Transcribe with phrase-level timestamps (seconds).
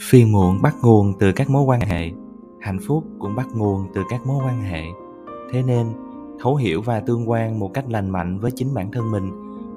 [0.00, 2.10] phiền muộn bắt nguồn từ các mối quan hệ,
[2.60, 4.82] hạnh phúc cũng bắt nguồn từ các mối quan hệ.
[5.52, 5.86] Thế nên,
[6.40, 9.30] thấu hiểu và tương quan một cách lành mạnh với chính bản thân mình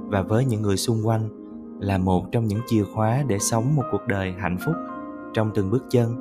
[0.09, 1.29] và với những người xung quanh
[1.79, 4.75] là một trong những chìa khóa để sống một cuộc đời hạnh phúc
[5.33, 6.15] trong từng bước chân,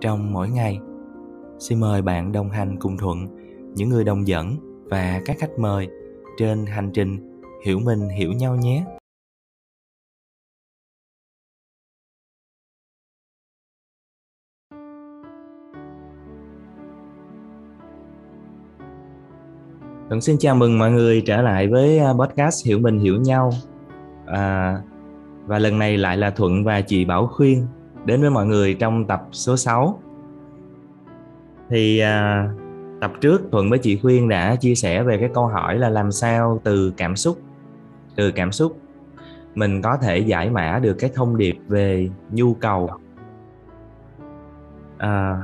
[0.00, 0.80] trong mỗi ngày.
[1.58, 3.26] Xin mời bạn đồng hành cùng thuận,
[3.74, 5.88] những người đồng dẫn và các khách mời
[6.38, 8.84] trên hành trình hiểu mình hiểu nhau nhé.
[20.08, 23.50] Thuận xin chào mừng mọi người trở lại với à, podcast Hiểu Mình Hiểu Nhau.
[24.26, 24.78] À,
[25.46, 27.66] Và lần này lại là Thuận và chị Bảo Khuyên
[28.04, 30.00] đến với mọi người trong tập số 6
[31.70, 32.48] Thì à,
[33.00, 36.12] tập trước Thuận với chị Khuyên đã chia sẻ về cái câu hỏi là làm
[36.12, 37.38] sao từ cảm xúc
[38.16, 38.76] Từ cảm xúc
[39.54, 42.90] mình có thể giải mã được cái thông điệp về nhu cầu.
[44.98, 45.42] À,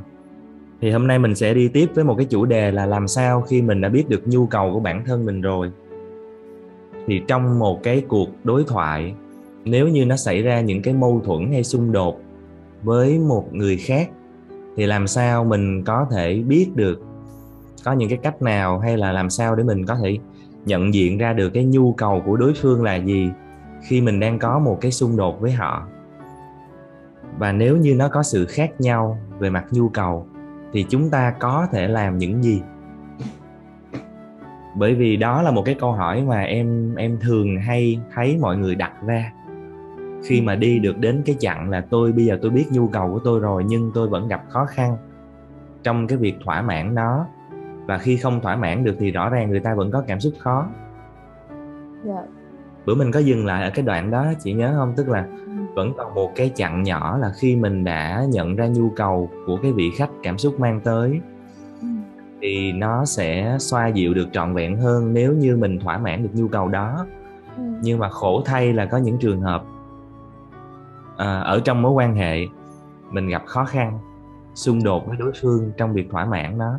[0.81, 3.41] thì hôm nay mình sẽ đi tiếp với một cái chủ đề là làm sao
[3.41, 5.71] khi mình đã biết được nhu cầu của bản thân mình rồi.
[7.07, 9.15] Thì trong một cái cuộc đối thoại,
[9.65, 12.21] nếu như nó xảy ra những cái mâu thuẫn hay xung đột
[12.83, 14.11] với một người khác,
[14.77, 17.01] thì làm sao mình có thể biết được
[17.85, 20.19] có những cái cách nào hay là làm sao để mình có thể
[20.65, 23.31] nhận diện ra được cái nhu cầu của đối phương là gì
[23.89, 25.87] khi mình đang có một cái xung đột với họ?
[27.39, 30.27] Và nếu như nó có sự khác nhau về mặt nhu cầu
[30.73, 32.63] thì chúng ta có thể làm những gì?
[34.77, 38.57] Bởi vì đó là một cái câu hỏi mà em em thường hay thấy mọi
[38.57, 39.33] người đặt ra.
[40.25, 43.13] Khi mà đi được đến cái chặng là tôi bây giờ tôi biết nhu cầu
[43.13, 44.97] của tôi rồi nhưng tôi vẫn gặp khó khăn
[45.83, 47.27] trong cái việc thỏa mãn nó.
[47.87, 50.33] Và khi không thỏa mãn được thì rõ ràng người ta vẫn có cảm xúc
[50.39, 50.67] khó.
[52.05, 52.05] Yeah.
[52.05, 52.23] Dạ.
[52.87, 54.93] bữa mình có dừng lại ở cái đoạn đó chị nhớ không?
[54.97, 58.67] Tức là ừ vẫn còn một cái chặng nhỏ là khi mình đã nhận ra
[58.67, 61.21] nhu cầu của cái vị khách cảm xúc mang tới.
[61.81, 61.87] Ừ.
[62.41, 66.31] thì nó sẽ xoa dịu được trọn vẹn hơn nếu như mình thỏa mãn được
[66.33, 67.07] nhu cầu đó.
[67.57, 67.63] Ừ.
[67.83, 69.65] nhưng mà khổ thay là có những trường hợp
[71.17, 72.47] à, ở trong mối quan hệ
[73.11, 73.99] mình gặp khó khăn
[74.55, 76.79] xung đột với đối phương trong việc thỏa mãn nó.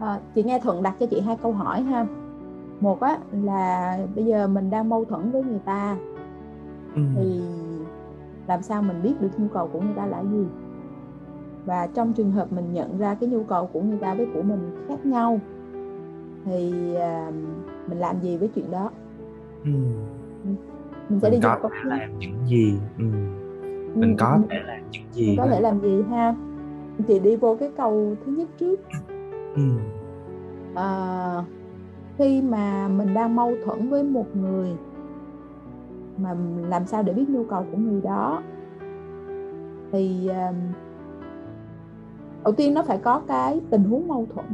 [0.00, 2.06] À, chị nghe thuận đặt cho chị hai câu hỏi ha
[2.84, 5.96] một á là bây giờ mình đang mâu thuẫn với người ta
[6.94, 7.02] ừ.
[7.16, 7.40] thì
[8.46, 10.46] làm sao mình biết được nhu cầu của người ta là gì
[11.64, 14.42] và trong trường hợp mình nhận ra cái nhu cầu của người ta với của
[14.42, 15.40] mình khác nhau
[16.44, 17.34] thì uh,
[17.88, 18.90] mình làm gì với chuyện đó
[19.64, 19.70] ừ.
[21.08, 23.04] mình sẽ mình đi có thể làm những gì ừ.
[23.12, 24.16] ừ mình ừ.
[24.18, 26.34] có thể làm những gì mình có thể làm gì ha
[27.06, 28.80] thì đi vô cái câu thứ nhất trước
[29.54, 29.62] ừ.
[30.74, 31.44] à,
[32.18, 34.76] khi mà mình đang mâu thuẫn với một người
[36.16, 36.34] mà
[36.68, 38.42] làm sao để biết nhu cầu của người đó
[39.92, 40.54] thì uh,
[42.44, 44.46] đầu tiên nó phải có cái tình huống mâu thuẫn.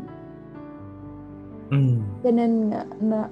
[1.70, 1.76] Ừ.
[2.22, 3.26] cho nên uh,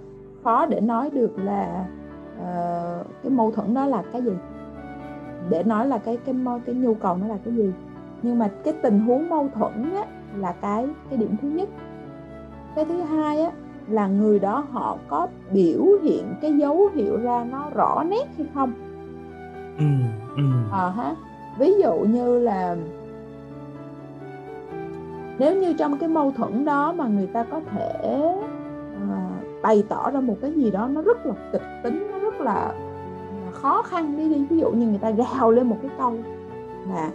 [0.44, 1.88] khó để nói được là
[2.36, 4.32] uh, cái mâu thuẫn đó là cái gì
[5.48, 6.34] để nói là cái cái
[6.66, 7.72] cái nhu cầu nó là cái gì.
[8.22, 10.04] Nhưng mà cái tình huống mâu thuẫn á,
[10.36, 11.68] là cái cái điểm thứ nhất.
[12.74, 13.50] Cái thứ hai á,
[13.90, 18.46] là người đó họ có biểu hiện cái dấu hiệu ra nó rõ nét hay
[18.54, 18.72] không?
[19.78, 19.84] Ừ,
[20.36, 20.42] ừ.
[20.72, 21.14] À, ha.
[21.58, 22.76] ví dụ như là
[25.38, 28.34] nếu như trong cái mâu thuẫn đó mà người ta có thể
[29.10, 29.28] à,
[29.62, 32.74] bày tỏ ra một cái gì đó nó rất là kịch tính nó rất là
[33.52, 34.46] khó khăn đi đi.
[34.50, 36.16] Ví dụ như người ta gào lên một cái câu
[36.88, 37.10] là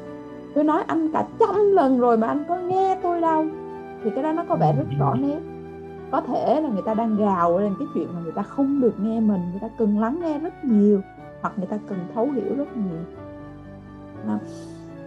[0.55, 3.45] tôi nói anh cả trăm lần rồi mà anh có nghe tôi đâu.
[4.03, 5.39] Thì cái đó nó có vẻ rất rõ nét
[6.13, 8.93] có thể là người ta đang gào lên cái chuyện mà người ta không được
[8.99, 11.01] nghe mình người ta cần lắng nghe rất nhiều
[11.41, 12.99] hoặc người ta cần thấu hiểu rất nhiều.
[14.27, 14.39] À,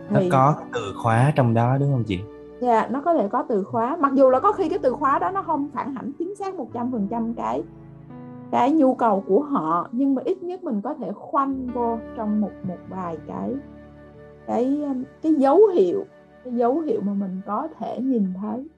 [0.09, 0.15] thì...
[0.15, 2.21] nó có từ khóa trong đó đúng không chị?
[2.61, 3.97] Dạ yeah, nó có thể có từ khóa.
[4.01, 6.55] Mặc dù là có khi cái từ khóa đó nó không phản ảnh chính xác
[6.55, 7.63] một trăm phần trăm cái
[8.51, 12.41] cái nhu cầu của họ nhưng mà ít nhất mình có thể khoanh vô trong
[12.41, 13.55] một một vài cái
[14.47, 14.83] cái
[15.23, 16.05] cái dấu hiệu
[16.45, 18.69] cái dấu hiệu mà mình có thể nhìn thấy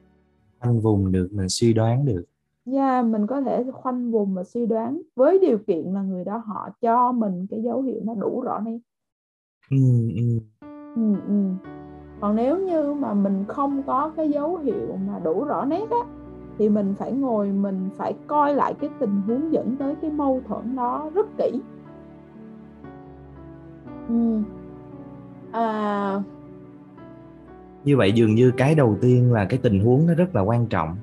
[0.60, 2.24] khoanh vùng được mình suy đoán được
[2.66, 6.24] Dạ, yeah, mình có thể khoanh vùng và suy đoán với điều kiện là người
[6.24, 8.78] đó họ cho mình cái dấu hiệu nó đủ rõ nét.
[9.70, 9.76] Ừ,
[10.16, 10.38] ừ.
[10.94, 11.44] Ừ, ừ.
[12.20, 15.98] Còn nếu như mà mình không có cái dấu hiệu mà đủ rõ nét á
[16.58, 20.40] thì mình phải ngồi mình phải coi lại cái tình huống dẫn tới cái mâu
[20.48, 21.60] thuẫn đó rất kỹ.
[24.08, 24.38] Ừ.
[25.52, 26.22] À,
[27.88, 30.66] như vậy dường như cái đầu tiên là cái tình huống nó rất là quan
[30.66, 30.96] trọng.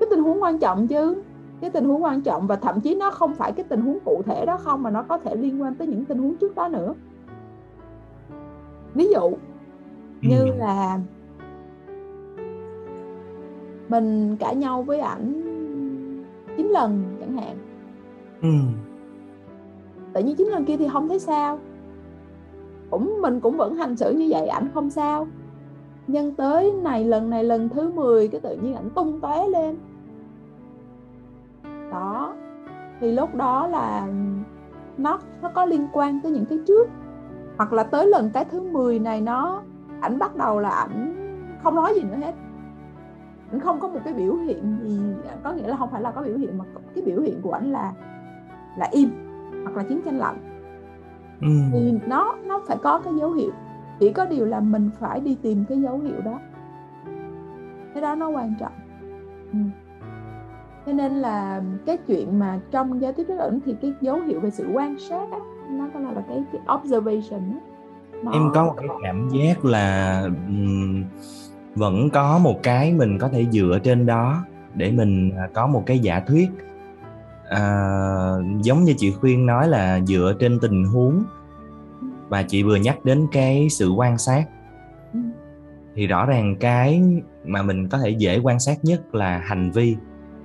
[0.00, 1.22] Cái tình huống quan trọng chứ.
[1.60, 4.22] Cái tình huống quan trọng và thậm chí nó không phải cái tình huống cụ
[4.26, 6.68] thể đó không mà nó có thể liên quan tới những tình huống trước đó
[6.68, 6.94] nữa.
[8.94, 9.30] Ví dụ
[10.20, 10.52] như ừ.
[10.58, 11.00] là
[13.88, 15.32] mình cãi nhau với ảnh
[16.56, 17.56] chín lần chẳng hạn.
[18.42, 18.48] Ừ.
[20.12, 21.58] tự nhiên chín lần kia thì không thấy sao.
[22.90, 25.26] Cũng mình cũng vẫn hành xử như vậy ảnh không sao
[26.08, 29.76] nhân tới này lần này lần thứ 10 cái tự nhiên ảnh tung tóe lên.
[31.90, 32.34] Đó
[33.00, 34.08] thì lúc đó là
[34.98, 36.88] nó nó có liên quan tới những cái trước.
[37.56, 39.62] Hoặc là tới lần cái thứ 10 này nó
[40.00, 41.14] ảnh bắt đầu là ảnh
[41.62, 42.34] không nói gì nữa hết.
[43.50, 45.00] Ảnh không có một cái biểu hiện gì
[45.44, 46.64] có nghĩa là không phải là có biểu hiện mà
[46.94, 47.92] cái biểu hiện của ảnh là
[48.78, 49.10] là im
[49.62, 50.36] hoặc là chiến tranh lạnh.
[51.40, 51.48] Ừ.
[51.72, 53.50] thì nó nó phải có cái dấu hiệu
[54.00, 56.40] chỉ có điều là mình phải đi tìm cái dấu hiệu đó
[57.94, 58.72] cái đó nó quan trọng
[59.52, 59.58] ừ.
[60.86, 64.40] cho nên là cái chuyện mà trong giao tiếp rất ẩn thì cái dấu hiệu
[64.40, 65.38] về sự quan sát á,
[65.70, 67.60] nó có là, là cái, cái observation á.
[68.22, 68.32] Nó...
[68.32, 71.04] em có một cái cảm giác là um,
[71.74, 75.82] vẫn có một cái mình có thể dựa trên đó để mình à, có một
[75.86, 76.48] cái giả thuyết
[77.48, 77.60] à,
[78.62, 81.22] giống như chị khuyên nói là dựa trên tình huống
[82.28, 84.44] và chị vừa nhắc đến cái sự quan sát
[85.12, 85.20] ừ.
[85.94, 87.02] thì rõ ràng cái
[87.44, 89.96] mà mình có thể dễ quan sát nhất là hành vi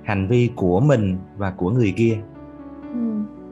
[0.04, 2.18] hành vi của mình và của người kia
[2.82, 2.98] ừ.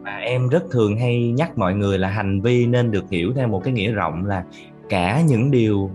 [0.03, 3.49] và em rất thường hay nhắc mọi người là hành vi nên được hiểu theo
[3.49, 4.45] một cái nghĩa rộng là
[4.89, 5.91] cả những điều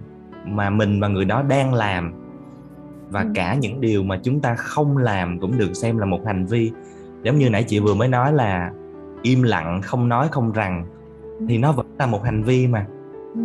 [0.46, 2.14] mà mình và người đó đang làm
[3.10, 3.28] và ừ.
[3.36, 6.72] cả những điều mà chúng ta không làm cũng được xem là một hành vi
[7.24, 8.72] giống như nãy chị vừa mới nói là
[9.22, 10.86] im lặng không nói không rằng
[11.48, 12.86] thì nó vẫn là một hành vi mà.
[13.34, 13.42] Ừ.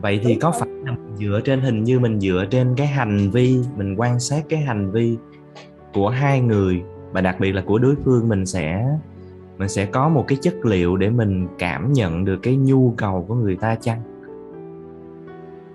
[0.00, 3.30] vậy thì có phải là mình dựa trên hình như mình dựa trên cái hành
[3.30, 5.16] vi mình quan sát cái hành vi
[5.94, 6.82] của hai người
[7.12, 8.86] và đặc biệt là của đối phương mình sẽ
[9.58, 13.24] mình sẽ có một cái chất liệu để mình cảm nhận được cái nhu cầu
[13.28, 14.00] của người ta chăng?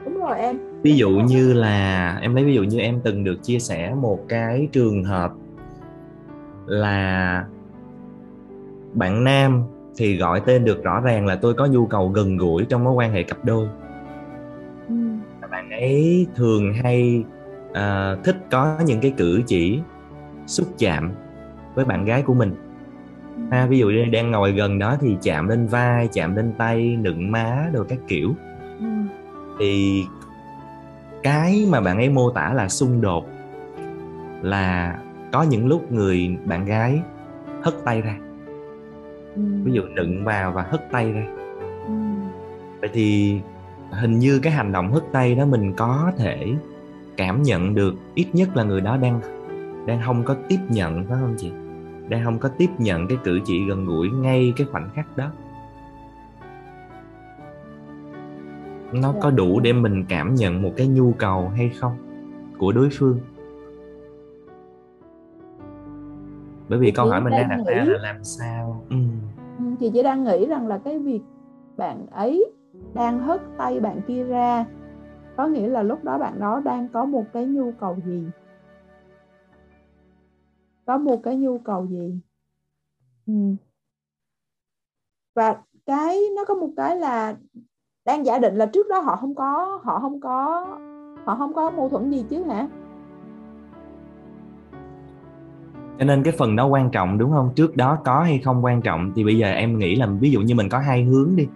[0.05, 0.57] Đúng rồi em.
[0.81, 4.19] Ví dụ như là em lấy ví dụ như em từng được chia sẻ một
[4.27, 5.33] cái trường hợp
[6.65, 7.45] là
[8.93, 9.63] bạn nam
[9.97, 12.93] thì gọi tên được rõ ràng là tôi có nhu cầu gần gũi trong mối
[12.93, 13.67] quan hệ cặp đôi
[14.87, 14.95] ừ.
[15.51, 17.23] bạn ấy thường hay
[17.69, 19.79] uh, thích có những cái cử chỉ
[20.45, 21.11] xúc chạm
[21.75, 22.55] với bạn gái của mình
[23.35, 23.41] ừ.
[23.51, 26.97] ha ví dụ như đang ngồi gần đó thì chạm lên vai chạm lên tay
[27.01, 28.33] nựng má đồ các kiểu
[28.79, 28.85] ừ.
[29.59, 30.03] thì
[31.23, 33.25] cái mà bạn ấy mô tả là xung đột
[34.41, 34.97] là
[35.31, 37.01] có những lúc người bạn gái
[37.61, 38.17] hất tay ra
[39.37, 39.41] ừ.
[39.63, 41.27] ví dụ đựng vào và hất tay ra.
[41.87, 41.93] Ừ.
[42.81, 43.39] vậy thì
[43.91, 46.53] hình như cái hành động hất tay đó mình có thể
[47.17, 49.21] cảm nhận được ít nhất là người đó đang
[49.85, 51.51] đang không có tiếp nhận phải không chị?
[52.09, 55.31] Đang không có tiếp nhận cái cử chỉ gần gũi ngay cái khoảnh khắc đó.
[58.91, 61.97] Nó có đủ để mình cảm nhận một cái nhu cầu hay không
[62.57, 63.19] của đối phương
[66.69, 68.95] bởi vì câu hỏi mình đang đặt ra là làm sao ừ.
[69.59, 69.65] ừ.
[69.79, 71.21] chị chỉ đang nghĩ rằng là cái việc
[71.77, 72.51] bạn ấy
[72.93, 74.65] đang hất tay bạn kia ra
[75.37, 78.23] có nghĩa là lúc đó bạn đó đang có một cái nhu cầu gì
[80.85, 82.19] có một cái nhu cầu gì
[83.27, 83.33] ừ.
[85.35, 87.35] và cái nó có một cái là
[88.05, 90.65] đang giả định là trước đó họ không có họ không có
[91.25, 92.67] họ không có mâu thuẫn gì chứ hả
[95.99, 97.49] cho nên cái phần đó quan trọng đúng không?
[97.55, 100.41] Trước đó có hay không quan trọng thì bây giờ em nghĩ là ví dụ
[100.41, 101.47] như mình có hai hướng đi.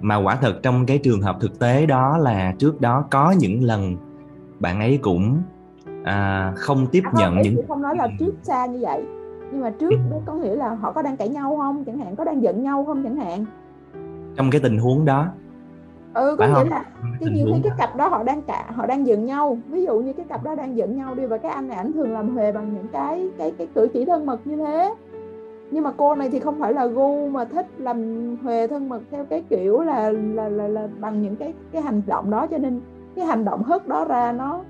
[0.00, 3.62] Mà quả thật trong cái trường hợp thực tế đó là trước đó có những
[3.62, 3.96] lần
[4.60, 5.42] bạn ấy cũng
[6.04, 9.02] à, không tiếp à, không, nhận những không nói là trước xa như vậy.
[9.52, 11.84] Nhưng mà trước đó có nghĩa là họ có đang cãi nhau không?
[11.84, 13.02] Chẳng hạn có đang giận nhau không?
[13.02, 13.44] Chẳng hạn.
[14.36, 15.28] Trong cái tình huống đó
[16.14, 16.84] ừ có nghĩa là
[17.20, 19.58] cái nhiều khi cái cặp đó họ đang cả họ đang giận nhau.
[19.68, 21.92] Ví dụ như cái cặp đó đang giận nhau đi và cái anh này ảnh
[21.92, 24.94] thường làm huề bằng những cái cái cái cử chỉ thân mật như thế.
[25.70, 29.00] Nhưng mà cô này thì không phải là gu mà thích làm huề thân mật
[29.10, 32.46] theo cái kiểu là là là, là bằng những cái cái hành động đó.
[32.46, 32.80] Cho nên
[33.16, 34.60] cái hành động hất đó ra nó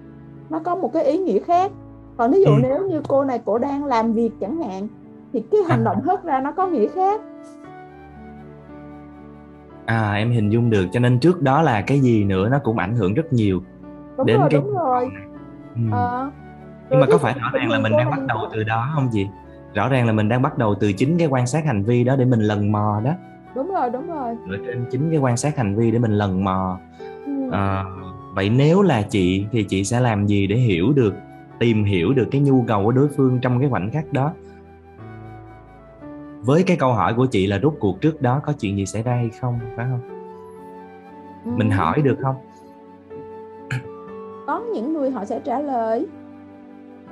[0.50, 1.72] nó có một cái ý nghĩa khác.
[2.16, 2.58] Còn ví dụ ừ.
[2.62, 4.88] nếu như cô này cổ đang làm việc chẳng hạn
[5.32, 7.20] thì cái hành động hất ra nó có nghĩa khác
[9.92, 12.78] à em hình dung được cho nên trước đó là cái gì nữa nó cũng
[12.78, 13.62] ảnh hưởng rất nhiều
[14.18, 15.04] đúng đến rồi, cái đúng rồi.
[15.74, 15.80] Ừ.
[15.92, 16.30] à,
[16.90, 19.28] nhưng mà có phải rõ ràng là mình đang bắt đầu từ đó không gì
[19.74, 22.16] rõ ràng là mình đang bắt đầu từ chính cái quan sát hành vi đó
[22.16, 23.12] để mình lần mò đó.
[23.54, 24.34] Đúng rồi đúng rồi.
[24.48, 26.78] Dựa trên chính cái quan sát hành vi để mình lần mò.
[27.26, 27.50] Ừ.
[27.52, 27.84] à,
[28.34, 31.14] vậy nếu là chị thì chị sẽ làm gì để hiểu được
[31.58, 34.32] tìm hiểu được cái nhu cầu của đối phương trong cái khoảnh khắc đó
[36.44, 39.02] với cái câu hỏi của chị là rút cuộc trước đó có chuyện gì xảy
[39.02, 40.00] ra hay không phải không
[41.44, 41.74] mình ừ.
[41.74, 42.36] hỏi được không
[44.46, 46.06] có những người họ sẽ trả lời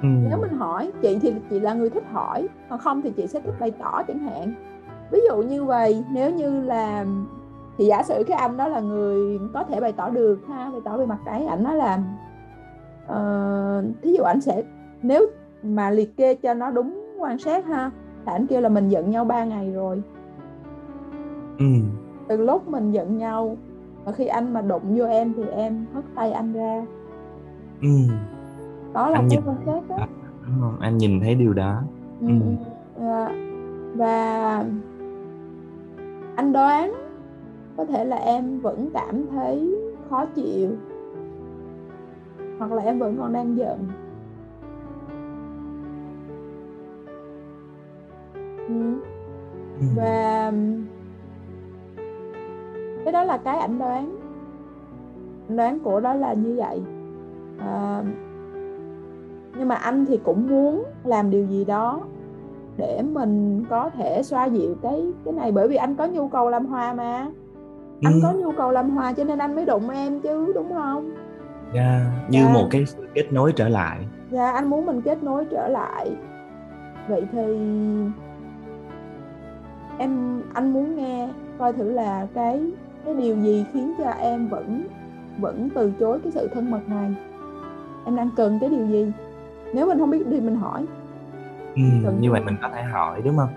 [0.02, 0.08] ừ.
[0.28, 3.40] nếu mình hỏi chị thì chị là người thích hỏi còn không thì chị sẽ
[3.40, 4.54] thích bày tỏ chẳng hạn
[5.10, 7.06] ví dụ như vậy nếu như là
[7.78, 10.80] thì giả sử cái anh đó là người có thể bày tỏ được ha bày
[10.84, 11.98] tỏ về mặt cái ảnh nói là
[13.04, 14.62] uh, thí dụ anh sẽ
[15.02, 15.26] nếu
[15.62, 17.90] mà liệt kê cho nó đúng quan sát ha
[18.26, 20.02] thì ảnh kêu là mình giận nhau 3 ngày rồi
[21.58, 21.66] ừ.
[22.28, 23.56] từ lúc mình giận nhau
[24.04, 26.86] và khi anh mà đụng vô em thì em hất tay anh ra
[27.82, 27.88] ừ.
[28.92, 30.06] đó là anh cái quan sát đó
[30.46, 30.76] đúng không?
[30.80, 31.82] anh nhìn thấy điều đó
[32.20, 32.26] ừ.
[32.26, 32.34] Ừ.
[32.98, 33.32] Và,
[33.94, 34.64] và
[36.36, 36.92] anh đoán
[37.76, 39.76] có thể là em vẫn cảm thấy
[40.10, 40.70] khó chịu
[42.58, 43.88] hoặc là em vẫn còn đang giận
[48.70, 49.00] ừ.
[49.80, 49.86] ừ.
[49.96, 50.52] và
[53.04, 54.16] cái đó là cái ảnh đoán
[55.48, 56.82] ảnh đoán của đó là như vậy
[57.58, 58.02] à,
[59.58, 62.00] nhưng mà anh thì cũng muốn làm điều gì đó
[62.76, 66.50] để mình có thể xoa dịu cái cái này bởi vì anh có nhu cầu
[66.50, 67.26] làm hoa mà
[68.02, 68.20] anh ừ.
[68.22, 71.10] có nhu cầu làm hòa cho nên anh mới đụng em chứ đúng không
[71.74, 72.54] dạ yeah, như yeah.
[72.54, 72.84] một cái
[73.14, 73.98] kết nối trở lại
[74.30, 76.16] dạ yeah, anh muốn mình kết nối trở lại
[77.08, 77.56] vậy thì
[80.00, 81.28] em anh muốn nghe
[81.58, 82.60] coi thử là cái
[83.04, 84.86] cái điều gì khiến cho em vẫn
[85.38, 87.14] vẫn từ chối cái sự thân mật này.
[88.04, 89.12] Em đang cần cái điều gì?
[89.74, 90.86] Nếu mình không biết thì mình hỏi.
[91.74, 91.82] Ừ,
[92.20, 93.48] như vậy mình có thể hỏi đúng không?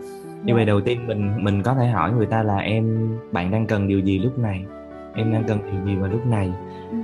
[0.44, 0.68] Như vậy dạ.
[0.68, 4.00] đầu tiên mình mình có thể hỏi người ta là em bạn đang cần điều
[4.00, 4.66] gì lúc này?
[5.16, 6.54] Em đang cần điều gì vào lúc này?
[6.92, 6.98] Ừ.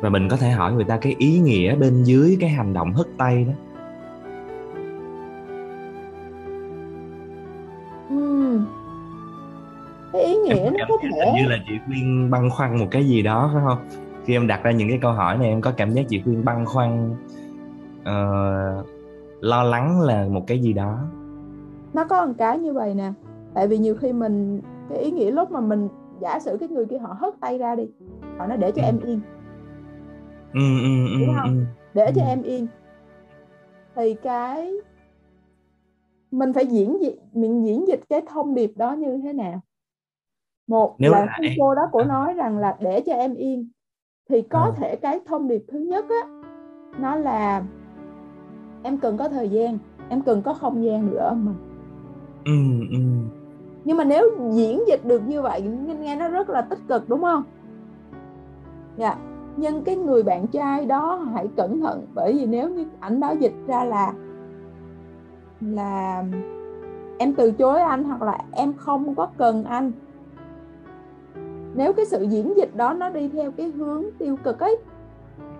[0.00, 2.92] và mình có thể hỏi người ta cái ý nghĩa bên dưới cái hành động
[2.92, 3.52] hất tay đó
[11.02, 13.78] nó thể như là chị khuyên băn khoăn một cái gì đó phải không?
[14.24, 16.44] Khi em đặt ra những cái câu hỏi này em có cảm giác chị khuyên
[16.44, 17.16] băn khoăn
[18.00, 18.86] uh,
[19.40, 20.98] lo lắng là một cái gì đó?
[21.94, 23.12] Nó có một cái như vậy nè.
[23.54, 25.88] Tại vì nhiều khi mình cái ý nghĩa lúc mà mình
[26.20, 27.88] giả sử cái người kia họ hất tay ra đi
[28.38, 29.20] họ nói để cho em yên.
[30.52, 31.48] Ừ, ừ, ừ, đúng không?
[31.48, 31.64] ừ.
[31.94, 32.66] để cho em yên.
[33.94, 34.72] Thì cái
[36.30, 39.60] mình phải diễn dịch mình diễn dịch cái thông điệp đó như thế nào
[40.70, 43.68] một Nếu là khi cô đó của nói rằng là để cho em yên
[44.28, 44.72] thì có à.
[44.76, 46.28] thể cái thông điệp thứ nhất á
[46.98, 47.62] nó là
[48.82, 51.52] em cần có thời gian em cần có không gian nữa mà
[52.44, 52.52] ừ,
[52.90, 52.98] ừ.
[53.84, 55.62] nhưng mà nếu diễn dịch được như vậy
[56.00, 57.42] nghe nó rất là tích cực đúng không?
[58.96, 59.16] Dạ.
[59.56, 63.30] Nhưng cái người bạn trai đó hãy cẩn thận bởi vì nếu như ảnh đó
[63.40, 64.12] dịch ra là
[65.60, 66.24] là
[67.18, 69.92] em từ chối anh hoặc là em không có cần anh
[71.74, 74.76] nếu cái sự diễn dịch đó nó đi theo cái hướng tiêu cực ấy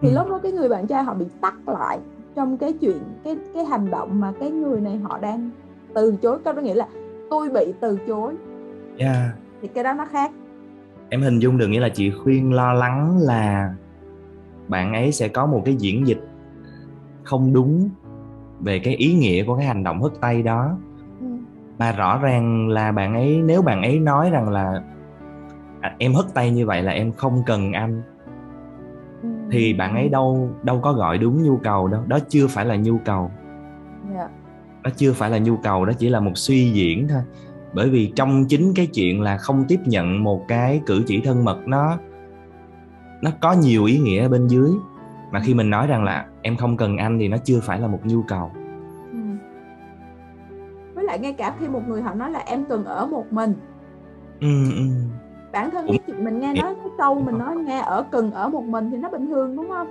[0.00, 0.14] thì ừ.
[0.14, 1.98] lúc đó cái người bạn trai họ bị tắt lại
[2.34, 5.50] trong cái chuyện cái cái hành động mà cái người này họ đang
[5.94, 6.88] từ chối có nghĩa là
[7.30, 8.34] tôi bị từ chối
[8.98, 9.34] yeah.
[9.62, 10.30] Thì cái đó nó khác
[11.08, 13.74] em hình dung được nghĩa là chị khuyên lo lắng là
[14.68, 16.28] bạn ấy sẽ có một cái diễn dịch
[17.22, 17.90] không đúng
[18.60, 20.76] về cái ý nghĩa của cái hành động hất tay đó
[21.20, 21.26] ừ.
[21.78, 24.82] mà rõ ràng là bạn ấy nếu bạn ấy nói rằng là
[25.80, 28.02] à, em hất tay như vậy là em không cần anh.
[29.50, 32.76] Thì bạn ấy đâu đâu có gọi đúng nhu cầu đâu đó chưa phải là
[32.76, 33.30] nhu cầu.
[34.14, 34.16] Yeah.
[34.16, 34.36] Dạ.
[34.82, 37.22] đó chưa phải là nhu cầu đó chỉ là một suy diễn thôi.
[37.72, 41.44] Bởi vì trong chính cái chuyện là không tiếp nhận một cái cử chỉ thân
[41.44, 41.98] mật nó
[43.22, 44.70] nó có nhiều ý nghĩa bên dưới.
[45.30, 47.86] Mà khi mình nói rằng là em không cần anh thì nó chưa phải là
[47.86, 48.50] một nhu cầu.
[49.12, 49.18] Ừ.
[50.94, 53.54] với lại ngay cả khi một người họ nói là em cần ở một mình.
[54.40, 54.86] Ừ, ừ
[55.52, 58.48] bản thân cái chuyện mình nghe nói cái câu mình nói nghe ở cần ở
[58.48, 59.88] một mình thì nó bình thường đúng không?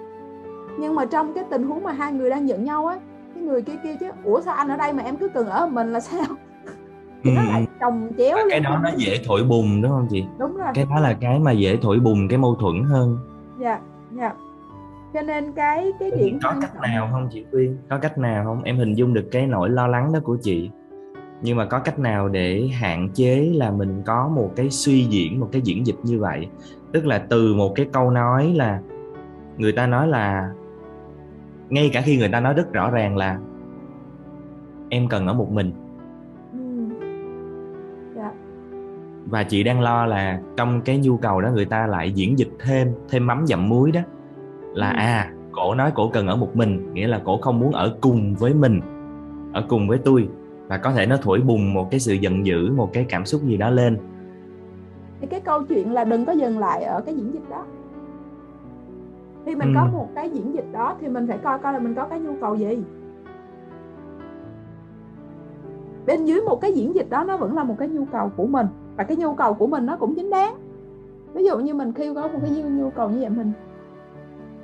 [0.80, 3.00] Nhưng mà trong cái tình huống mà hai người đang giận nhau á
[3.36, 5.68] cái người kia kia chứ ủa sao anh ở đây mà em cứ cần ở
[5.68, 6.25] mình là sao?
[7.24, 7.36] Thì ừ.
[7.36, 10.25] nó lại chồng chéo cái đó nó dễ thổi bùng đúng không chị?
[10.38, 10.68] Đúng rồi.
[10.74, 13.18] Cái đó là cái mà dễ thổi bùng cái mâu thuẫn hơn.
[13.60, 13.80] Dạ
[14.12, 14.34] dạ.
[15.13, 17.78] Cho nên cái cái điểm có cách nào không chị Quyên?
[17.89, 18.63] Có cách nào không?
[18.63, 20.70] Em hình dung được cái nỗi lo lắng đó của chị
[21.41, 25.39] nhưng mà có cách nào để hạn chế là mình có một cái suy diễn
[25.39, 26.48] một cái diễn dịch như vậy
[26.91, 28.79] tức là từ một cái câu nói là
[29.58, 30.51] người ta nói là
[31.69, 33.39] ngay cả khi người ta nói rất rõ ràng là
[34.89, 35.72] em cần ở một mình
[36.53, 36.60] ừ.
[38.15, 38.31] dạ.
[39.25, 42.51] và chị đang lo là trong cái nhu cầu đó người ta lại diễn dịch
[42.60, 44.01] thêm thêm mắm dặm muối đó
[44.74, 44.96] là ừ.
[44.98, 48.36] à cổ nói cổ cần ở một mình nghĩa là cổ không muốn ở cùng
[48.36, 48.81] với mình
[49.53, 50.27] ở cùng với tôi
[50.69, 53.41] và có thể nó thổi bùng một cái sự giận dữ một cái cảm xúc
[53.43, 53.97] gì đó lên.
[55.21, 57.65] Thì cái câu chuyện là đừng có dừng lại ở cái diễn dịch đó.
[59.45, 59.73] Khi mình ừ.
[59.75, 62.19] có một cái diễn dịch đó thì mình phải coi coi là mình có cái
[62.19, 62.83] nhu cầu gì.
[66.05, 68.45] Bên dưới một cái diễn dịch đó nó vẫn là một cái nhu cầu của
[68.45, 68.67] mình.
[68.97, 70.55] Và cái nhu cầu của mình nó cũng chính đáng.
[71.33, 73.51] Ví dụ như mình khi có một cái nhu cầu như vậy mình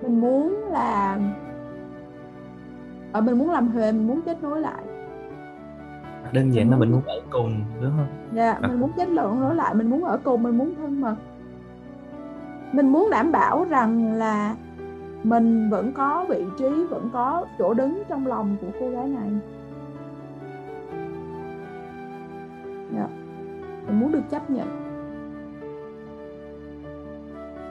[0.01, 1.19] mình muốn là
[3.11, 4.83] ở ờ, mình muốn làm huề mình muốn kết nối lại
[6.33, 8.07] đơn giản là mình muốn ở cùng đúng không?
[8.33, 11.01] Dạ yeah, mình muốn kết luận nối lại mình muốn ở cùng mình muốn thân
[11.01, 11.15] mật.
[12.71, 14.55] Mình muốn đảm bảo rằng là
[15.23, 19.29] mình vẫn có vị trí vẫn có chỗ đứng trong lòng của cô gái này.
[22.95, 23.09] Yeah.
[23.87, 24.67] mình muốn được chấp nhận.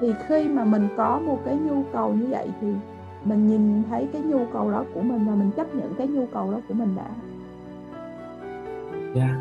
[0.01, 2.69] Thì khi mà mình có một cái nhu cầu như vậy thì
[3.25, 6.27] mình nhìn thấy cái nhu cầu đó của mình và mình chấp nhận cái nhu
[6.27, 7.11] cầu đó của mình đã
[9.15, 9.29] yeah.
[9.29, 9.37] Dạ.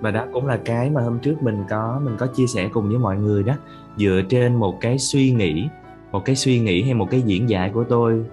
[0.00, 2.88] và đó cũng là cái mà hôm trước mình có mình có chia sẻ cùng
[2.88, 3.54] với mọi người đó
[3.96, 5.68] dựa trên một cái suy nghĩ
[6.12, 8.24] một cái suy nghĩ hay một cái diễn giải của tôi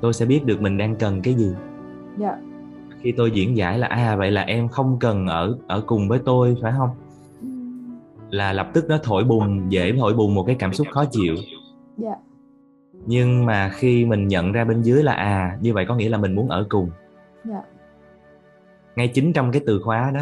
[0.00, 1.58] tôi sẽ biết được mình đang cần cái gì yeah.
[2.18, 2.36] Dạ.
[3.00, 6.18] khi tôi diễn giải là à vậy là em không cần ở ở cùng với
[6.24, 6.90] tôi phải không
[8.30, 11.34] là lập tức nó thổi bùng dễ thổi bùng một cái cảm xúc khó chịu
[11.34, 11.46] yeah.
[11.96, 12.14] Dạ.
[13.06, 16.18] nhưng mà khi mình nhận ra bên dưới là à như vậy có nghĩa là
[16.18, 16.90] mình muốn ở cùng
[17.50, 17.64] yeah.
[18.96, 20.20] Ngay chính trong cái từ khóa đó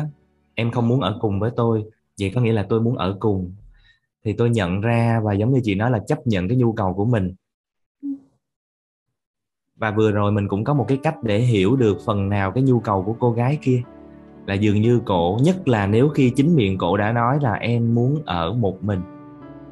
[0.55, 1.85] em không muốn ở cùng với tôi
[2.21, 3.53] vậy có nghĩa là tôi muốn ở cùng.
[4.25, 6.95] Thì tôi nhận ra và giống như chị nói là chấp nhận cái nhu cầu
[6.95, 7.35] của mình.
[9.77, 12.63] Và vừa rồi mình cũng có một cái cách để hiểu được phần nào cái
[12.63, 13.83] nhu cầu của cô gái kia.
[14.47, 17.95] Là dường như cổ nhất là nếu khi chính miệng cổ đã nói là em
[17.95, 19.01] muốn ở một mình.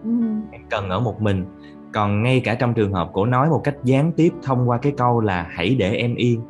[0.05, 0.11] Ừ.
[0.53, 1.45] em cần ở một mình.
[1.93, 4.93] Còn ngay cả trong trường hợp cổ nói một cách gián tiếp thông qua cái
[4.97, 6.41] câu là hãy để em yên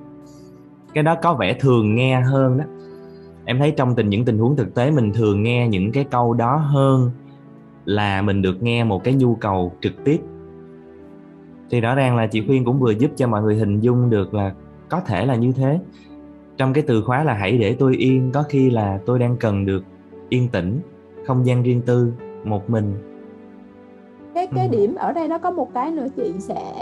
[0.97, 2.65] cái đó có vẻ thường nghe hơn đó.
[3.45, 6.35] Em thấy trong tình những tình huống thực tế mình thường nghe những cái câu
[6.35, 7.11] đó hơn
[7.85, 10.21] là mình được nghe một cái nhu cầu trực tiếp.
[11.71, 14.35] Thì rõ ràng là chị khuyên cũng vừa giúp cho mọi người hình dung được
[14.35, 14.55] là
[14.89, 15.81] có thể là như thế.
[16.57, 19.67] Trong cái từ khóa là hãy để tôi yên có khi là tôi đang cần
[19.67, 19.85] được
[20.29, 20.81] yên tĩnh
[21.27, 22.13] không gian riêng tư
[22.45, 22.95] một mình
[24.35, 24.77] cái cái ừ.
[24.77, 26.75] điểm ở đây nó có một cái nữa chị sẽ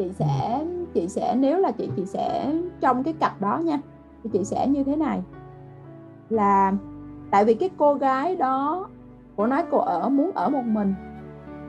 [0.00, 3.78] chị sẽ chị sẽ nếu là chị chị sẽ trong cái cặp đó nha
[4.22, 5.22] thì chị sẽ như thế này.
[6.28, 6.72] Là
[7.30, 8.88] tại vì cái cô gái đó
[9.36, 10.94] cô nói cô ở muốn ở một mình.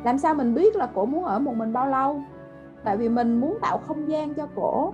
[0.03, 2.21] Làm sao mình biết là cổ muốn ở một mình bao lâu?
[2.83, 4.93] Tại vì mình muốn tạo không gian cho cổ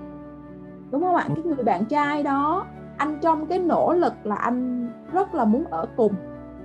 [0.92, 1.26] đúng không ạ?
[1.36, 2.66] Cái người bạn trai đó
[2.98, 6.14] anh trong cái nỗ lực là anh rất là muốn ở cùng.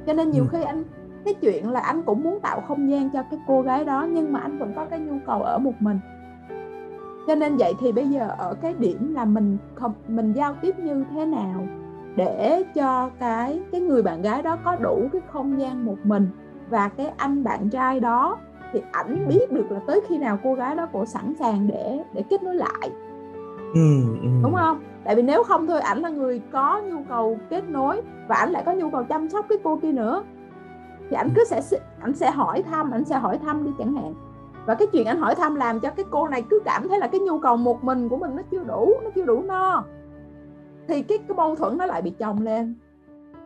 [0.07, 0.49] Cho nên nhiều ừ.
[0.53, 0.85] khi anh
[1.25, 4.33] cái chuyện là anh cũng muốn tạo không gian cho cái cô gái đó nhưng
[4.33, 5.99] mà anh vẫn có cái nhu cầu ở một mình
[7.27, 10.79] cho nên vậy thì bây giờ ở cái điểm là mình không mình giao tiếp
[10.79, 11.67] như thế nào
[12.17, 16.29] để cho cái cái người bạn gái đó có đủ cái không gian một mình
[16.71, 18.39] và cái anh bạn trai đó
[18.73, 21.99] thì ảnh biết được là tới khi nào cô gái đó cổ sẵn sàng để
[22.13, 22.91] để kết nối lại.
[23.75, 24.29] Ừ, ừ.
[24.43, 24.81] đúng không?
[25.05, 28.51] Tại vì nếu không thôi ảnh là người có nhu cầu kết nối và ảnh
[28.51, 30.23] lại có nhu cầu chăm sóc cái cô kia nữa.
[31.11, 31.63] Thì ảnh cứ sẽ
[32.01, 34.15] ảnh sẽ hỏi thăm ảnh sẽ hỏi thăm đi chẳng hạn
[34.67, 37.07] và cái chuyện anh hỏi thăm làm cho cái cô này cứ cảm thấy là
[37.07, 39.85] cái nhu cầu một mình của mình nó chưa đủ nó chưa đủ no
[40.89, 42.75] thì cái cái mâu thuẫn nó lại bị chồng lên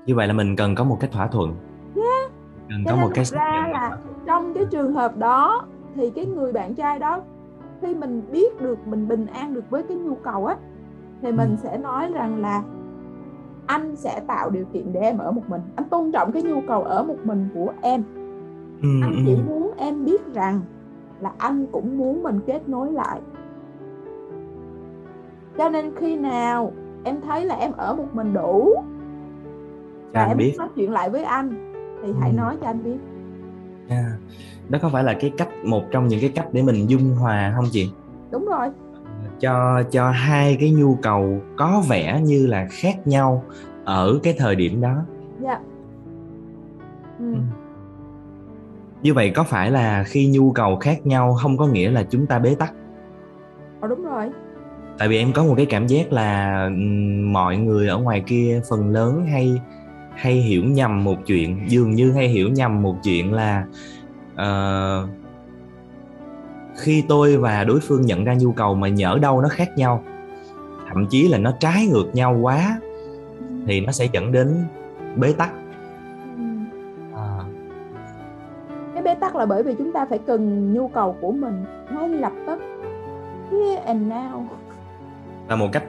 [0.06, 1.54] như vậy là mình cần có một cái thỏa thuận
[1.96, 2.30] yeah.
[2.68, 6.52] cần Cho có một cái ra là trong cái trường hợp đó thì cái người
[6.52, 7.22] bạn trai đó
[7.82, 10.56] khi mình biết được mình bình an được với cái nhu cầu á
[11.22, 11.56] thì mình ừ.
[11.62, 12.62] sẽ nói rằng là
[13.66, 16.60] anh sẽ tạo điều kiện để em ở một mình anh tôn trọng cái nhu
[16.68, 18.02] cầu ở một mình của em
[18.82, 19.38] ừ, anh chỉ ừ.
[19.46, 20.60] muốn em biết rằng
[21.20, 23.20] là anh cũng muốn mình kết nối lại
[25.58, 26.72] cho nên khi nào
[27.04, 28.74] em thấy là em ở một mình đủ
[30.12, 32.36] và em biết nói chuyện lại với anh thì hãy ừ.
[32.36, 32.98] nói cho anh biết
[33.88, 34.06] yeah.
[34.68, 37.52] đó có phải là cái cách một trong những cái cách để mình dung hòa
[37.56, 37.90] không chị
[38.30, 38.68] đúng rồi
[39.40, 43.44] cho cho hai cái nhu cầu có vẻ như là khác nhau
[43.84, 44.96] ở cái thời điểm đó
[45.40, 45.62] dạ yeah.
[47.18, 47.32] ừ.
[47.32, 47.38] ừ.
[49.02, 52.26] Như vậy có phải là khi nhu cầu khác nhau không có nghĩa là chúng
[52.26, 52.72] ta bế tắc?
[53.80, 54.30] Ờ đúng rồi.
[54.98, 56.68] Tại vì em có một cái cảm giác là
[57.22, 59.60] mọi người ở ngoài kia phần lớn hay
[60.14, 63.64] hay hiểu nhầm một chuyện dường như hay hiểu nhầm một chuyện là
[64.32, 65.08] uh,
[66.76, 70.02] khi tôi và đối phương nhận ra nhu cầu mà nhỡ đâu nó khác nhau
[70.88, 72.80] thậm chí là nó trái ngược nhau quá
[73.66, 74.64] thì nó sẽ dẫn đến
[75.16, 75.50] bế tắc
[79.36, 82.60] là bởi vì chúng ta phải cần nhu cầu của mình ngay lập tức
[83.50, 84.44] here and now.
[85.48, 85.84] Là một cách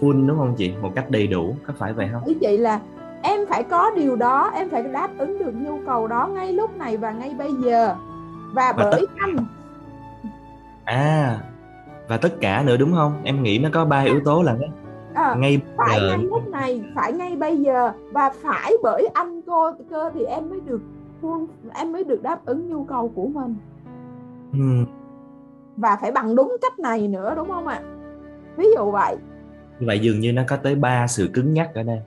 [0.00, 0.72] full đúng không chị?
[0.82, 2.24] Một cách đầy đủ có phải vậy không?
[2.24, 2.80] Ý chị là
[3.22, 6.76] em phải có điều đó em phải đáp ứng được nhu cầu đó ngay lúc
[6.76, 7.94] này và ngay bây giờ.
[8.54, 9.06] Và, và bởi tất...
[9.16, 9.36] anh
[10.84, 11.40] à
[12.08, 13.20] và tất cả nữa đúng không?
[13.24, 14.56] Em nghĩ nó có ba yếu tố là
[15.14, 16.08] à, ngay phải giờ.
[16.08, 17.92] ngay lúc này phải ngay bây giờ.
[18.12, 20.80] Và phải bởi anh cô cơ thì em mới được
[21.74, 23.56] em mới được đáp ứng nhu cầu của mình.
[24.52, 24.84] Ừ.
[25.76, 27.82] và phải bằng đúng cách này nữa đúng không ạ?
[28.56, 29.16] Ví dụ vậy.
[29.80, 32.00] Như vậy dường như nó có tới ba sự cứng nhắc ở đây.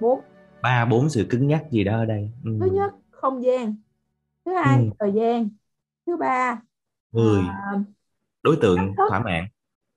[0.00, 0.20] Bốn.
[0.62, 2.30] Ba bốn sự cứng nhắc gì đó ở đây.
[2.44, 2.58] Ừ.
[2.60, 3.74] thứ nhất không gian.
[4.44, 4.84] Thứ hai ừ.
[4.98, 5.48] thời gian.
[6.06, 6.60] Thứ ba
[7.12, 7.42] người.
[7.48, 7.80] à,
[8.42, 9.44] đối tượng thỏa mãn.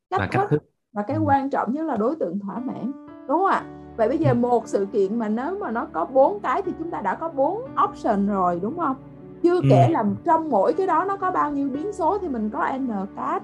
[0.10, 0.64] Cách và cách thức.
[0.94, 1.24] Và cái ừ.
[1.26, 2.92] quan trọng nhất là đối tượng thỏa mãn.
[3.28, 4.36] Đúng không ạ vậy bây giờ ừ.
[4.36, 7.30] một sự kiện mà nếu mà nó có bốn cái thì chúng ta đã có
[7.30, 8.96] bốn option rồi đúng không?
[9.44, 9.68] Chưa ừ.
[9.70, 12.72] kể là trong mỗi cái đó nó có bao nhiêu biến số thì mình có
[12.78, 13.44] n cách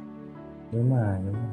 [0.72, 1.44] đúng rồi đúng rồi.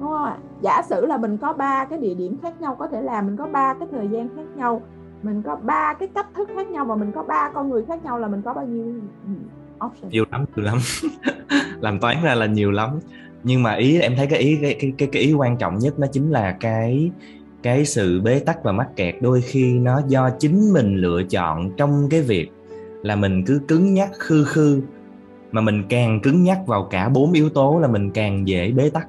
[0.00, 2.86] Đúng không ạ giả sử là mình có ba cái địa điểm khác nhau có
[2.86, 4.82] thể làm mình có ba cái thời gian khác nhau
[5.22, 8.04] mình có ba cái cách thức khác nhau và mình có ba con người khác
[8.04, 8.94] nhau là mình có bao nhiêu
[9.86, 10.10] option?
[10.10, 10.78] Nhiều lắm nhiều lắm.
[11.80, 12.90] Làm toán ra là nhiều lắm
[13.48, 15.98] nhưng mà ý em thấy cái ý cái cái cái, cái ý quan trọng nhất
[15.98, 17.10] nó chính là cái
[17.62, 21.70] cái sự bế tắc và mắc kẹt đôi khi nó do chính mình lựa chọn
[21.76, 22.50] trong cái việc
[23.02, 24.82] là mình cứ cứng nhắc khư khư
[25.52, 28.90] mà mình càng cứng nhắc vào cả bốn yếu tố là mình càng dễ bế
[28.90, 29.08] tắc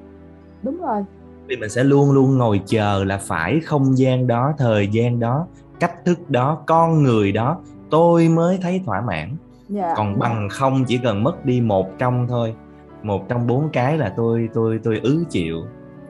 [0.62, 1.04] đúng rồi
[1.46, 5.46] vì mình sẽ luôn luôn ngồi chờ là phải không gian đó thời gian đó
[5.80, 9.36] cách thức đó con người đó tôi mới thấy thỏa mãn yeah.
[9.68, 9.94] Dạ.
[9.96, 12.54] còn bằng không chỉ cần mất đi một trong thôi
[13.02, 15.56] một trong bốn cái là tôi tôi tôi ứ chịu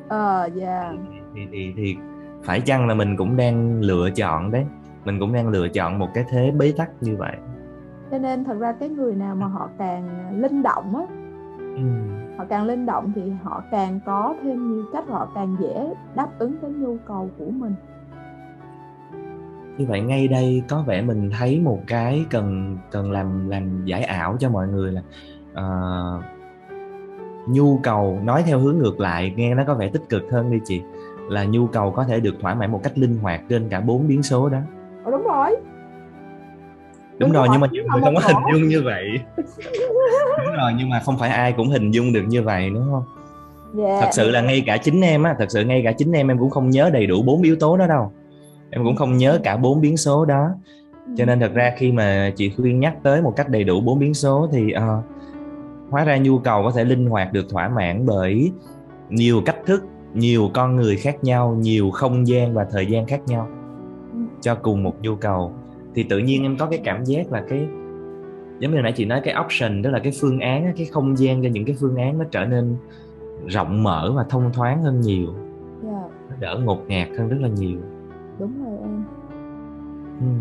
[0.09, 0.94] ờ uh, yeah.
[1.35, 1.96] thì, thì thì
[2.44, 4.64] phải chăng là mình cũng đang lựa chọn đấy
[5.05, 7.37] mình cũng đang lựa chọn một cái thế bế tắc như vậy
[8.11, 11.03] cho nên thật ra cái người nào mà họ càng linh động á
[11.59, 11.83] ừ.
[12.38, 16.29] họ càng linh động thì họ càng có thêm nhiều cách họ càng dễ đáp
[16.38, 17.74] ứng cái nhu cầu của mình
[19.79, 24.03] như vậy ngay đây có vẻ mình thấy một cái cần cần làm làm giải
[24.03, 25.03] ảo cho mọi người là
[25.53, 26.38] uh,
[27.48, 30.58] nhu cầu nói theo hướng ngược lại nghe nó có vẻ tích cực hơn đi
[30.64, 30.82] chị
[31.28, 34.08] là nhu cầu có thể được thỏa mãn một cách linh hoạt trên cả bốn
[34.08, 34.58] biến số đó.
[35.04, 35.56] Ờ, đúng rồi.
[37.18, 39.04] Đúng, rồi nhưng mà nhiều người không có hình dung như vậy.
[40.46, 43.04] Đúng rồi nhưng mà không phải ai cũng hình dung được như vậy đúng không?
[43.76, 43.90] Yeah.
[43.90, 44.00] Dạ.
[44.00, 46.38] thật sự là ngay cả chính em á thật sự ngay cả chính em em
[46.38, 48.12] cũng không nhớ đầy đủ bốn yếu tố đó đâu.
[48.70, 50.50] Em cũng không nhớ cả bốn biến số đó.
[51.16, 53.98] Cho nên thật ra khi mà chị khuyên nhắc tới một cách đầy đủ bốn
[53.98, 55.04] biến số thì uh,
[55.90, 58.53] hóa ra nhu cầu có thể linh hoạt được thỏa mãn bởi
[59.11, 63.20] nhiều cách thức nhiều con người khác nhau nhiều không gian và thời gian khác
[63.27, 63.48] nhau
[64.40, 65.53] cho cùng một nhu cầu
[65.94, 67.68] thì tự nhiên em có cái cảm giác là cái
[68.59, 71.42] giống như nãy chị nói cái option đó là cái phương án cái không gian
[71.42, 72.77] cho những cái phương án nó trở nên
[73.46, 75.44] rộng mở và thông thoáng hơn nhiều yeah.
[75.83, 76.09] Dạ.
[76.31, 77.79] nó đỡ ngột ngạt hơn rất là nhiều
[78.38, 79.05] đúng rồi em
[80.20, 80.40] hmm.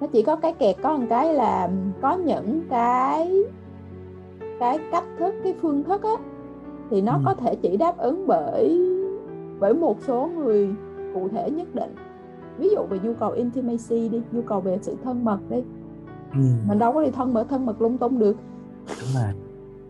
[0.00, 1.70] nó chỉ có cái kẹt có một cái là
[2.00, 3.30] có những cái
[4.60, 6.16] cái cách thức cái phương thức á
[6.90, 7.20] thì nó ừ.
[7.24, 8.80] có thể chỉ đáp ứng bởi
[9.60, 10.68] bởi một số người
[11.14, 11.94] cụ thể nhất định.
[12.58, 15.62] Ví dụ về nhu cầu intimacy đi nhu cầu về sự thân mật đi.
[16.32, 16.40] Ừ.
[16.68, 18.36] mình đâu có đi thân mật thân mật lung tung được.
[18.86, 19.32] Đúng rồi.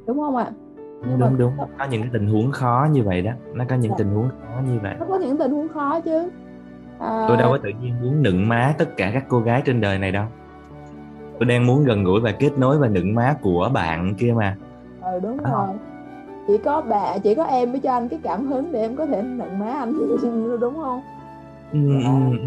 [0.07, 0.51] Đúng không ạ?
[0.77, 1.53] Nhưng đúng mà đúng.
[1.59, 1.67] có...
[1.79, 3.33] có những cái tình huống khó như vậy đó.
[3.55, 3.97] Nó có những dạ.
[3.99, 4.95] tình huống khó như vậy.
[5.01, 6.29] Nó có những tình huống khó chứ.
[6.99, 7.25] À...
[7.29, 9.99] tôi đâu có tự nhiên muốn nựng má tất cả các cô gái trên đời
[9.99, 10.25] này đâu
[11.41, 14.57] tôi đang muốn gần gũi và kết nối và nựng má của bạn kia mà
[15.03, 15.51] ừ đúng à.
[15.51, 15.69] rồi
[16.49, 19.07] chỉ có bà chỉ có em mới cho anh cái cảm hứng để em có
[19.07, 19.93] thể nựng má anh
[20.61, 21.01] đúng không
[21.73, 22.11] ừ, dạ.
[22.11, 22.47] ừ, ừ.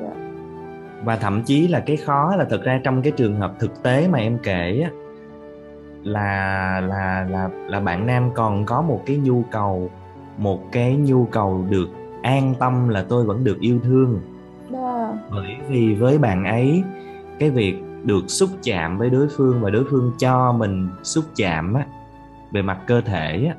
[0.00, 0.10] Dạ.
[1.04, 4.08] và thậm chí là cái khó là thực ra trong cái trường hợp thực tế
[4.08, 4.90] mà em kể á
[6.02, 9.90] là là là là bạn nam còn có một cái nhu cầu
[10.36, 11.88] một cái nhu cầu được
[12.22, 14.20] an tâm là tôi vẫn được yêu thương
[14.70, 15.18] Đà.
[15.30, 16.82] bởi vì với bạn ấy
[17.38, 21.74] cái việc được xúc chạm với đối phương và đối phương cho mình xúc chạm
[21.74, 21.86] á,
[22.52, 23.54] về mặt cơ thể á,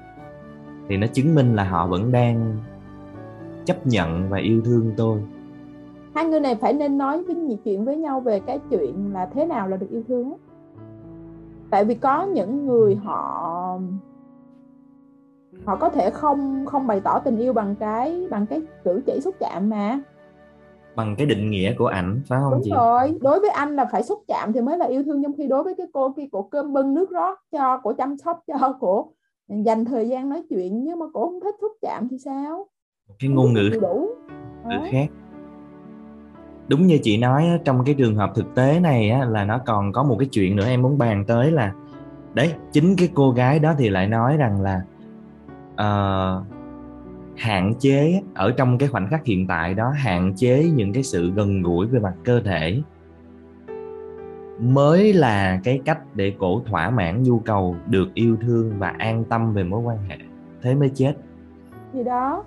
[0.88, 2.58] thì nó chứng minh là họ vẫn đang
[3.66, 5.22] chấp nhận và yêu thương tôi.
[6.16, 9.26] Hai người này phải nên nói với nhiều chuyện với nhau về cái chuyện là
[9.34, 10.34] thế nào là được yêu thương
[11.70, 13.80] tại vì có những người họ
[15.66, 19.20] họ có thể không không bày tỏ tình yêu bằng cái bằng cái cử chỉ
[19.22, 20.00] xúc chạm mà
[21.00, 22.72] bằng cái định nghĩa của ảnh phải không Đúng chị?
[22.72, 25.48] rồi, đối với anh là phải xúc chạm thì mới là yêu thương trong khi
[25.48, 28.74] đối với cái cô kia cổ cơm bưng nước rót cho, cổ chăm sóc cho,
[28.80, 29.12] cổ
[29.48, 32.68] dành thời gian nói chuyện nhưng mà cổ không thích xúc chạm thì sao?
[33.20, 34.10] Cái ngôn ngữ đủ.
[34.66, 35.08] ngữ khác.
[36.68, 39.92] đúng như chị nói trong cái trường hợp thực tế này á, là nó còn
[39.92, 41.74] có một cái chuyện nữa em muốn bàn tới là
[42.34, 44.82] đấy chính cái cô gái đó thì lại nói rằng là
[45.74, 46.59] uh,
[47.40, 51.32] hạn chế ở trong cái khoảnh khắc hiện tại đó hạn chế những cái sự
[51.32, 52.82] gần gũi về mặt cơ thể.
[54.60, 59.24] Mới là cái cách để cổ thỏa mãn nhu cầu được yêu thương và an
[59.24, 60.18] tâm về mối quan hệ
[60.62, 61.14] thế mới chết.
[61.94, 62.44] Thì đó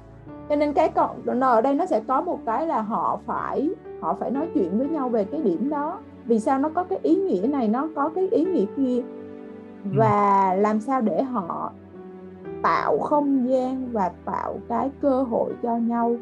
[0.48, 4.16] cho nên cái còn ở đây nó sẽ có một cái là họ phải họ
[4.20, 5.98] phải nói chuyện với nhau về cái điểm đó.
[6.24, 9.02] Vì sao nó có cái ý nghĩa này nó có cái ý nghĩa kia?
[9.84, 9.90] Ừ.
[9.94, 11.72] và làm sao để họ
[12.62, 16.16] tạo không gian và tạo cái cơ hội cho nhau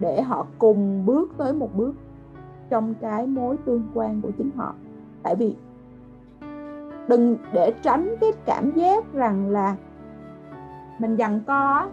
[0.00, 1.94] để họ cùng bước tới một bước
[2.70, 4.74] trong cái mối tương quan của chính họ
[5.22, 5.56] tại vì
[7.08, 9.76] đừng để tránh cái cảm giác rằng là
[10.98, 11.88] mình dằn co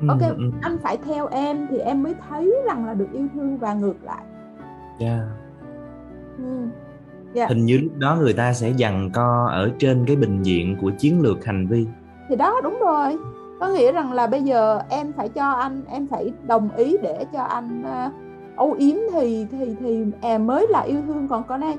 [0.00, 0.50] ừ, ok ừ.
[0.62, 4.04] anh phải theo em thì em mới thấy rằng là được yêu thương và ngược
[4.04, 4.24] lại
[4.98, 5.20] yeah.
[6.38, 6.66] ừ.
[7.34, 7.48] Yeah.
[7.48, 10.90] hình như lúc đó người ta sẽ dằn co ở trên cái bình diện của
[10.98, 11.86] chiến lược hành vi.
[12.28, 13.16] Thì đó đúng rồi.
[13.60, 17.24] Có nghĩa rằng là bây giờ em phải cho anh em phải đồng ý để
[17.32, 18.12] cho anh uh,
[18.56, 21.28] âu yếm thì thì thì em mới là yêu thương.
[21.28, 21.76] Còn con này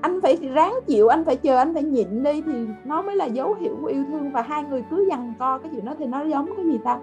[0.00, 3.24] anh phải ráng chịu anh phải chờ anh phải nhịn đi thì nó mới là
[3.24, 4.32] dấu hiệu của yêu thương.
[4.32, 6.98] Và hai người cứ dằn co cái chuyện đó thì nó giống cái gì ta?